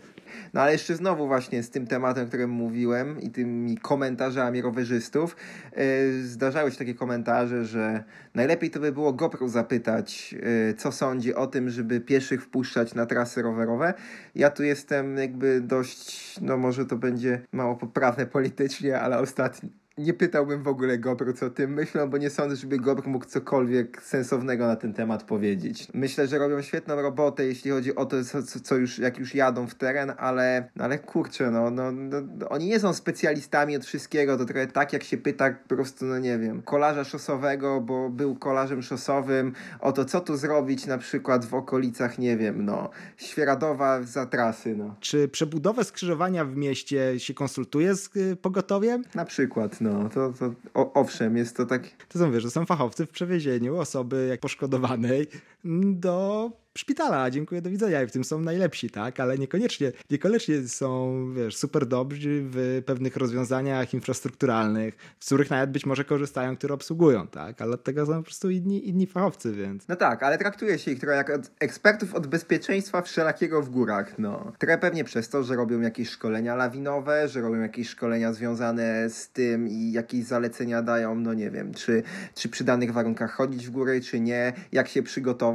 [0.54, 5.36] No ale jeszcze znowu właśnie z tym tematem, o którym mówiłem i tymi komentarzami rowerzystów,
[5.76, 8.04] yy, zdarzały się takie komentarze, że
[8.34, 13.06] najlepiej to by było GoPro zapytać, yy, co sądzi o tym, żeby pieszych wpuszczać na
[13.06, 13.94] trasy rowerowe.
[14.34, 20.14] Ja tu jestem jakby dość, no może to będzie mało poprawne politycznie, ale ostatnio nie
[20.14, 24.02] pytałbym w ogóle Gobru, co o tym myślą, bo nie sądzę, żeby Gobr mógł cokolwiek
[24.02, 25.88] sensownego na ten temat powiedzieć.
[25.94, 29.66] Myślę, że robią świetną robotę, jeśli chodzi o to, co, co już, jak już jadą
[29.66, 34.38] w teren, ale, no ale kurczę, no, no, no, oni nie są specjalistami od wszystkiego,
[34.38, 38.36] to trochę tak, jak się pyta po prostu, no nie wiem, kolarza szosowego, bo był
[38.36, 44.02] kolarzem szosowym, o to, co tu zrobić na przykład w okolicach, nie wiem, no, Świeradowa
[44.02, 44.94] za trasy, no.
[45.00, 49.04] Czy przebudowę skrzyżowania w mieście się konsultuje z y, pogotowiem?
[49.14, 49.89] Na przykład, no.
[49.92, 51.82] No, to, to o, owszem, jest to tak.
[52.08, 55.26] To są, wiesz, to są fachowcy w przewiezieniu osoby jak poszkodowanej
[55.64, 61.24] do szpitala, dziękuję, do widzenia i w tym są najlepsi, tak, ale niekoniecznie, niekoniecznie są,
[61.34, 67.26] wiesz, super dobrzy w pewnych rozwiązaniach infrastrukturalnych, z których nawet być może korzystają, które obsługują,
[67.26, 69.88] tak, ale od tego są po prostu inni, inni fachowcy, więc.
[69.88, 71.30] No tak, ale traktuje się ich trochę jak
[71.60, 74.52] ekspertów od bezpieczeństwa wszelakiego w górach, no.
[74.58, 79.28] Trochę pewnie przez to, że robią jakieś szkolenia lawinowe, że robią jakieś szkolenia związane z
[79.28, 82.02] tym i jakieś zalecenia dają, no nie wiem, czy,
[82.34, 85.49] czy przy danych warunkach chodzić w górę, czy nie, jak się przygotować,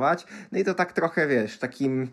[0.52, 2.08] no i to tak trochę, wiesz, takim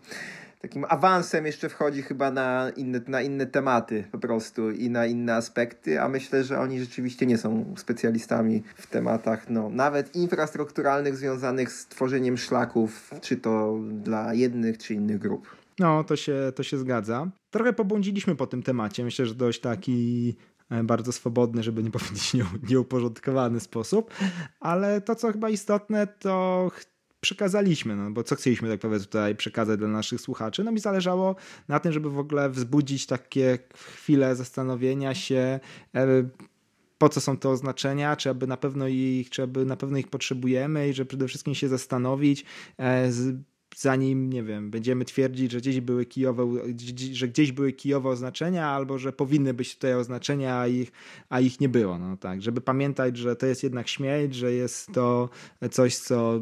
[0.63, 5.35] takim awansem jeszcze wchodzi chyba na inne, na inne tematy po prostu i na inne
[5.35, 11.71] aspekty, a myślę, że oni rzeczywiście nie są specjalistami w tematach no, nawet infrastrukturalnych związanych
[11.71, 15.47] z tworzeniem szlaków, czy to dla jednych, czy innych grup.
[15.79, 17.27] No, to się, to się zgadza.
[17.49, 19.03] Trochę pobłądziliśmy po tym temacie.
[19.03, 20.35] Myślę, że dość taki
[20.69, 22.33] e, bardzo swobodny, żeby nie powiedzieć
[22.69, 24.13] nieuporządkowany sposób,
[24.59, 26.71] ale to, co chyba istotne, to
[27.23, 30.63] przekazaliśmy, no bo co chcieliśmy tak powiem tutaj przekazać dla naszych słuchaczy?
[30.63, 31.35] No mi zależało
[31.67, 35.59] na tym, żeby w ogóle wzbudzić takie chwile zastanowienia się,
[35.95, 36.29] e,
[36.97, 40.07] po co są te oznaczenia, czy aby na pewno ich, czy aby na pewno ich
[40.07, 42.45] potrzebujemy i że przede wszystkim się zastanowić,
[42.79, 43.11] e,
[43.75, 46.47] zanim, nie wiem, będziemy twierdzić, że gdzieś były kijowe,
[47.13, 50.91] że gdzieś były kijowe oznaczenia, albo że powinny być tutaj oznaczenia, a ich,
[51.29, 51.99] a ich nie było.
[51.99, 55.29] No tak, żeby pamiętać, że to jest jednak śmieć, że jest to
[55.71, 56.41] coś, co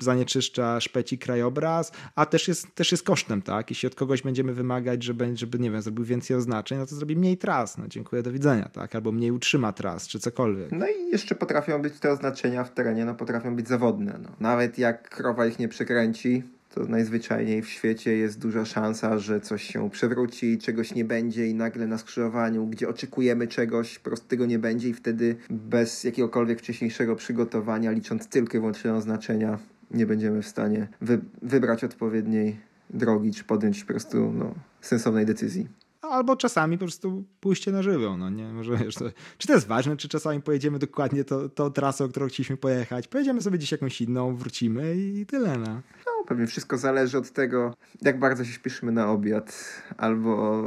[0.00, 3.70] zanieczyszcza szpeci krajobraz, a też jest, też jest kosztem, tak?
[3.70, 7.16] Jeśli od kogoś będziemy wymagać, żeby, żeby, nie wiem, zrobił więcej oznaczeń, no to zrobi
[7.16, 8.94] mniej tras, no dziękuję, do widzenia, tak?
[8.94, 10.72] Albo mniej utrzyma tras, czy cokolwiek.
[10.72, 14.28] No i jeszcze potrafią być te oznaczenia w terenie, no potrafią być zawodne, no.
[14.40, 16.42] Nawet jak krowa ich nie przekręci,
[16.74, 21.54] to najzwyczajniej w świecie jest duża szansa, że coś się przewróci, czegoś nie będzie i
[21.54, 26.58] nagle na skrzyżowaniu, gdzie oczekujemy czegoś, po prostu tego nie będzie i wtedy bez jakiegokolwiek
[26.58, 29.58] wcześniejszego przygotowania, licząc tylko i wyłącznie oznaczenia,
[29.90, 32.60] nie będziemy w stanie wy wybrać odpowiedniej
[32.90, 35.68] drogi, czy podjąć po prostu no, sensownej decyzji.
[36.02, 38.52] Albo czasami po prostu pójście na żywioł, no nie?
[38.52, 39.04] Może, wiesz, to,
[39.38, 43.08] czy to jest ważne, czy czasami pojedziemy dokładnie tą, tą trasą, którą chcieliśmy pojechać.
[43.08, 45.80] Pojedziemy sobie gdzieś jakąś inną, wrócimy i tyle, no.
[46.06, 49.64] No, pewnie wszystko zależy od tego, jak bardzo się śpieszymy na obiad,
[49.96, 50.62] albo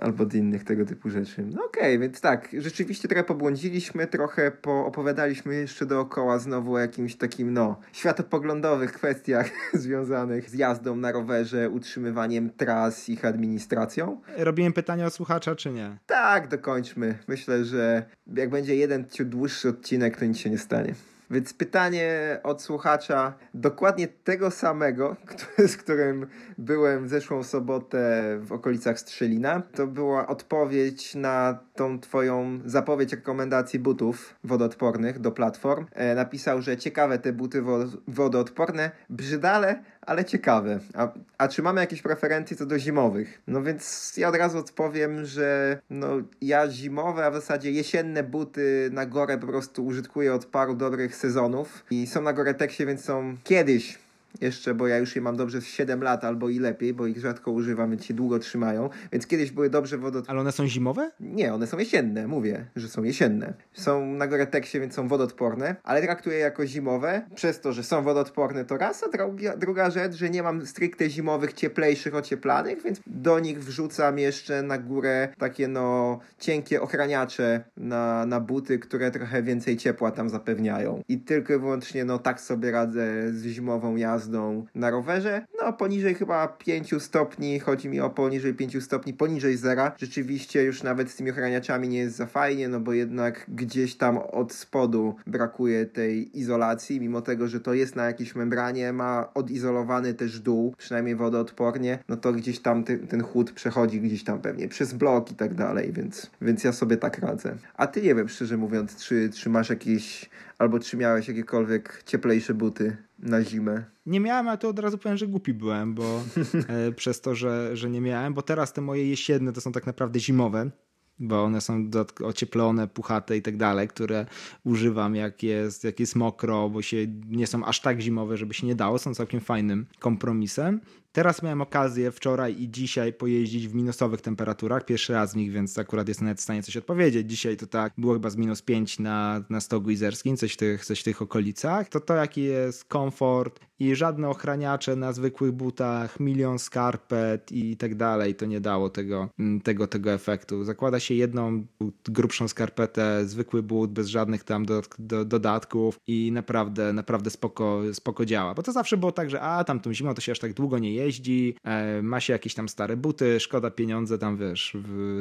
[0.00, 1.42] albo od innych tego typu rzeczy.
[1.42, 7.16] No okej, okay, więc tak, rzeczywiście trochę pobłądziliśmy, trochę poopowiadaliśmy jeszcze dookoła znowu o jakimś
[7.16, 14.20] takim, no, światopoglądowych kwestiach związanych z jazdą na rowerze, utrzymywaniem tras, ich administracją.
[14.36, 15.96] Robiłem pytanie od słuchacza, czy nie?
[16.06, 17.18] Tak, dokończmy.
[17.28, 18.02] Myślę, że
[18.34, 20.94] jak będzie jeden dłuższy odcinek, to nic się nie stanie.
[21.30, 25.16] Więc pytanie od słuchacza dokładnie tego samego,
[25.72, 26.26] z którym
[26.58, 29.62] byłem w zeszłą sobotę w okolicach Strzelina.
[29.74, 35.86] To była odpowiedź na tą twoją zapowiedź rekomendacji butów wodoodpornych do platform.
[35.92, 37.62] E, napisał, że ciekawe te buty
[38.08, 40.80] wodoodporne, brzydale, ale ciekawe.
[40.94, 43.42] A, a czy mamy jakieś preferencje co do zimowych?
[43.46, 46.08] No więc ja od razu odpowiem, że no
[46.40, 51.16] ja zimowe, a w zasadzie jesienne buty na gorę po prostu użytkuję od paru dobrych
[51.16, 53.98] sezonów i są na Gore-Texie, więc są kiedyś
[54.40, 57.18] jeszcze, bo ja już je mam dobrze z 7 lat albo i lepiej, bo ich
[57.18, 58.90] rzadko używam, więc się długo trzymają.
[59.12, 60.30] Więc kiedyś były dobrze wodoodporne.
[60.30, 61.10] Ale one są zimowe?
[61.20, 63.54] Nie, one są jesienne, mówię, że są jesienne.
[63.72, 68.02] Są na Gore-Texie, więc są wodoodporne, ale traktuję je jako zimowe, przez to, że są
[68.02, 73.00] wodoodporne to raz, a druga, druga rzecz, że nie mam stricte zimowych, cieplejszych, ocieplanych, więc
[73.06, 79.42] do nich wrzucam jeszcze na górę takie no cienkie ochraniacze na, na buty, które trochę
[79.42, 81.02] więcej ciepła tam zapewniają.
[81.08, 85.46] I tylko i wyłącznie no tak sobie radzę z zimową jazdą jazdą na rowerze.
[85.62, 89.92] No poniżej chyba 5 stopni, chodzi mi o poniżej 5 stopni, poniżej zera.
[89.98, 94.18] Rzeczywiście już nawet z tymi ochraniaczami nie jest za fajnie, no bo jednak gdzieś tam
[94.18, 100.14] od spodu brakuje tej izolacji, mimo tego, że to jest na jakiejś membranie, ma odizolowany
[100.14, 104.68] też dół, przynajmniej wodoodpornie, no to gdzieś tam ty, ten chłód przechodzi gdzieś tam pewnie
[104.68, 107.56] przez blok i tak dalej, więc, więc ja sobie tak radzę.
[107.74, 112.54] A ty nie wiem, szczerze mówiąc, czy, czy masz jakieś, albo czy miałeś jakiekolwiek cieplejsze
[112.54, 113.84] buty na zimę?
[114.06, 116.04] Nie miałem, ale to od razu powiem, że głupi byłem, bo
[116.68, 119.86] e, przez to, że, że nie miałem, bo teraz te moje jesienne to są tak
[119.86, 120.70] naprawdę zimowe,
[121.18, 121.90] bo one są
[122.24, 124.26] ocieplone, puchate i tak dalej, które
[124.64, 126.96] używam jak jest, jak jest mokro, bo się
[127.28, 130.80] nie są aż tak zimowe, żeby się nie dało, są całkiem fajnym kompromisem.
[131.12, 134.84] Teraz miałem okazję wczoraj i dzisiaj pojeździć w minusowych temperaturach.
[134.84, 137.30] Pierwszy raz w nich, więc akurat jestem nawet w stanie coś odpowiedzieć.
[137.30, 140.84] Dzisiaj to tak, było chyba z minus 5 na, na stogu izerskim, coś w, tych,
[140.84, 141.88] coś w tych okolicach.
[141.88, 147.94] To to, jaki jest komfort i żadne ochraniacze na zwykłych butach, milion skarpet i tak
[147.94, 150.64] dalej, to nie dało tego, mm, tego, tego efektu.
[150.64, 151.66] Zakłada się jedną
[152.04, 158.24] grubszą skarpetę, zwykły but, bez żadnych tam do, do, dodatków i naprawdę, naprawdę spoko, spoko
[158.24, 158.54] działa.
[158.54, 160.78] Bo to zawsze było tak, że a, tam tą zimą to się aż tak długo
[160.78, 164.76] nie jeździ, e, ma się jakieś tam stare buty, szkoda pieniądze tam, wiesz,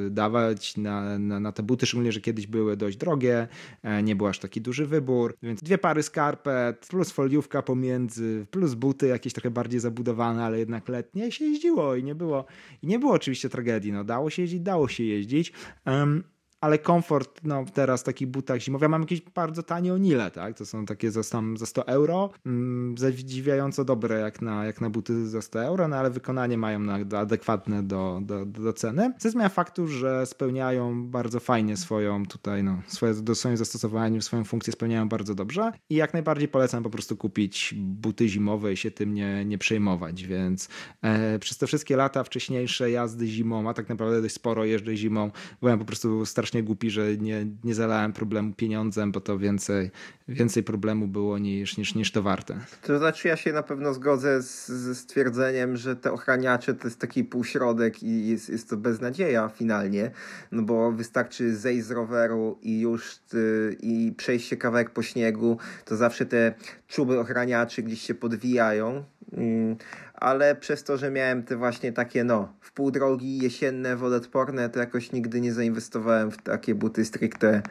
[0.09, 3.47] dawać na, na, na te buty, szczególnie, że kiedyś były dość drogie,
[3.83, 8.73] e, nie był aż taki duży wybór, więc dwie pary skarpet plus foliówka pomiędzy, plus
[8.73, 12.45] buty jakieś trochę bardziej zabudowane, ale jednak letnie się jeździło i nie było,
[12.81, 15.53] i nie było oczywiście tragedii, no dało się jeździć, dało się jeździć.
[15.85, 16.23] Um,
[16.61, 18.81] ale komfort no, teraz w takich butach zimowych.
[18.81, 20.57] Ja mam jakieś bardzo tanie onile, tak?
[20.57, 24.89] To są takie za, tam za 100 euro, mm, zadziwiająco dobre jak na, jak na
[24.89, 29.13] buty za 100 euro, no ale wykonanie mają na, adekwatne do, do, do ceny.
[29.19, 34.43] Ze zmian faktu, że spełniają bardzo fajnie swoją tutaj, no, swoje, do swoim zastosowaniu, swoją
[34.43, 38.91] funkcję spełniają bardzo dobrze i jak najbardziej polecam po prostu kupić buty zimowe i się
[38.91, 40.69] tym nie, nie przejmować, więc
[41.01, 45.31] e, przez te wszystkie lata wcześniejsze jazdy zimą, a tak naprawdę dość sporo jeżdżę zimą,
[45.61, 49.91] byłem po prostu strasznie strasznie głupi, że nie, nie zalałem problemu pieniądzem, bo to więcej,
[50.27, 52.59] więcej problemu było niż, niż, niż to warte.
[52.81, 56.99] To znaczy ja się na pewno zgodzę z, ze stwierdzeniem, że te ochraniacze to jest
[56.99, 60.11] taki półśrodek i jest, jest to beznadzieja finalnie,
[60.51, 65.57] no bo wystarczy zejść z roweru i już ty, i przejść się kawałek po śniegu,
[65.85, 66.53] to zawsze te
[66.87, 69.03] czuby ochraniaczy gdzieś się podwijają.
[69.33, 69.75] Mm,
[70.17, 74.79] ale przez to, że miałem te właśnie takie, no, w pół drogi jesienne, wodoodporne, to
[74.79, 77.61] jakoś nigdy nie zainwestowałem w takie buty stricte,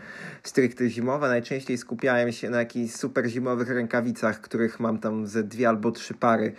[0.43, 1.29] stricte zimowe.
[1.29, 6.15] Najczęściej skupiałem się na jakichś super zimowych rękawicach, których mam tam ze dwie albo trzy
[6.15, 6.53] pary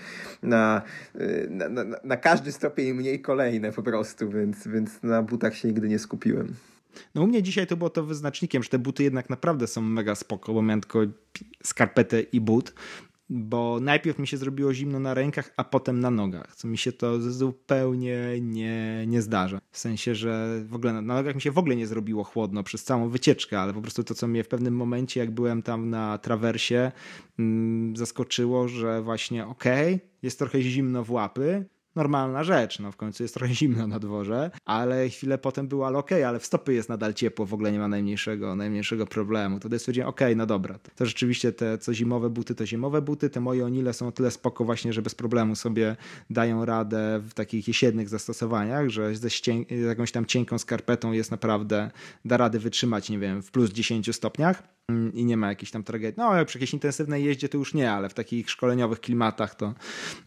[0.43, 0.81] na,
[1.49, 5.89] na, na, na każdy stopień mniej kolejne po prostu, więc, więc na butach się nigdy
[5.89, 6.53] nie skupiłem.
[7.15, 10.15] No u mnie dzisiaj to było to wyznacznikiem, że te buty jednak naprawdę są mega
[10.15, 10.99] spoko, bo miałem tylko
[11.63, 12.73] skarpetę i but
[13.29, 16.91] bo najpierw mi się zrobiło zimno na rękach, a potem na nogach, co mi się
[16.91, 19.61] to zupełnie nie, nie zdarza.
[19.71, 22.83] W sensie, że w ogóle na nogach mi się w ogóle nie zrobiło chłodno przez
[22.83, 26.17] całą wycieczkę, ale po prostu to, co mnie w pewnym momencie, jak byłem tam na
[26.17, 26.91] trawersie,
[27.39, 31.65] mm, zaskoczyło, że właśnie okej, okay, jest trochę zimno w łapy,
[31.97, 35.97] normalna rzecz, no w końcu jest trochę zimno na dworze, ale chwilę potem było, ale
[35.97, 39.59] okej, okay, ale w stopy jest nadal ciepło, w ogóle nie ma najmniejszego, najmniejszego problemu.
[39.59, 43.29] Wtedy stwierdziłem, okej, okay, no dobra, to rzeczywiście te co zimowe buty, to zimowe buty,
[43.29, 45.95] te moje onile są o tyle spoko właśnie, że bez problemu sobie
[46.29, 49.29] dają radę w takich jesiennych zastosowaniach, że ze
[49.87, 51.91] jakąś tam cienką skarpetą jest naprawdę,
[52.25, 54.63] da radę wytrzymać, nie wiem, w plus 10 stopniach
[55.13, 56.17] i nie ma jakiejś tam tragedii.
[56.17, 59.73] No, przy jakiejś intensywnej jeździe to już nie, ale w takich szkoleniowych klimatach to,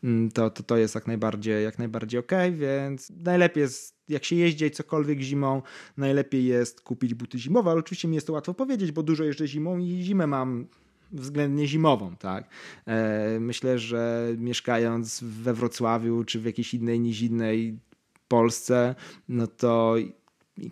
[0.05, 4.37] mm, to, to, to jest jak najbardziej, jak najbardziej ok, więc najlepiej jest, jak się
[4.37, 5.63] jeździ cokolwiek zimą,
[5.97, 9.47] najlepiej jest kupić buty zimowe, ale oczywiście mi jest to łatwo powiedzieć, bo dużo jeżdżę
[9.47, 10.67] zimą i zimę mam
[11.13, 12.45] względnie zimową, tak.
[12.87, 17.79] E, myślę, że mieszkając we Wrocławiu czy w jakiejś innej niż innej
[18.29, 18.95] Polsce,
[19.29, 19.95] no to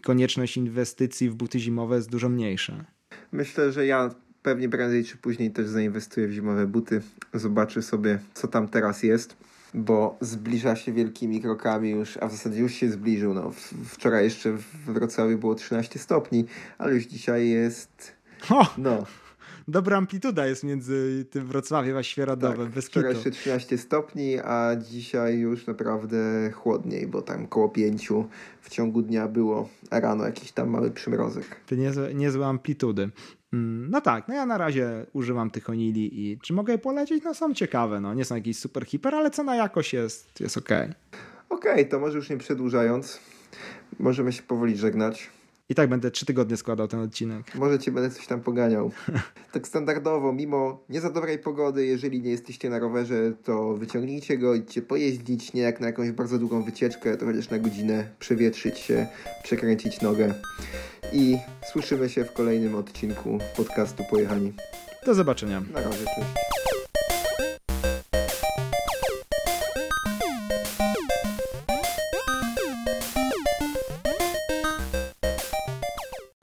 [0.03, 2.85] konieczność inwestycji w buty zimowe jest dużo mniejsza.
[3.33, 7.03] Myślę, że ja pewnie prędzej czy później też zainwestuję w zimowe buty.
[7.35, 9.37] Zobaczę sobie, co tam teraz jest,
[9.75, 13.35] bo zbliża się wielkimi krokami już, a w zasadzie już się zbliżył.
[13.35, 13.53] No,
[13.85, 16.45] wczoraj jeszcze w Wrocławiu było 13 stopni,
[16.79, 18.13] ale już dzisiaj jest.
[18.79, 19.05] No,
[19.69, 22.67] dobra amplituda jest między tym Wrocławiem a Świeradowem.
[22.67, 28.09] Tak, bez wczoraj jeszcze 13 stopni, a dzisiaj już naprawdę chłodniej, bo tam koło 5
[28.61, 31.61] w ciągu dnia było, a rano jakiś tam mały przymrozek.
[31.67, 33.11] To niezłe, niezłe amplitudy.
[33.53, 37.25] Mm, no tak, no ja na razie używam tych onili i czy mogę je polecić?
[37.25, 40.83] No są ciekawe, no nie są jakieś super hiper, ale cena jakoś jest, jest okej.
[40.83, 40.95] Okay.
[41.49, 43.21] Okej, okay, to może już nie przedłużając,
[43.99, 45.31] możemy się powoli żegnać.
[45.71, 47.55] I tak będę trzy tygodnie składał ten odcinek.
[47.55, 48.91] Może cię będę coś tam poganiał.
[49.53, 54.55] tak standardowo, mimo nie za dobrej pogody, jeżeli nie jesteście na rowerze, to wyciągnijcie go,
[54.55, 59.07] idźcie pojeździć, nie jak na jakąś bardzo długą wycieczkę, to chociaż na godzinę przewietrzyć się,
[59.43, 60.35] przekręcić nogę.
[61.13, 61.37] I
[61.73, 64.53] słyszymy się w kolejnym odcinku podcastu Pojechani.
[65.07, 65.63] Do zobaczenia.
[65.73, 66.58] Na razie, cześć.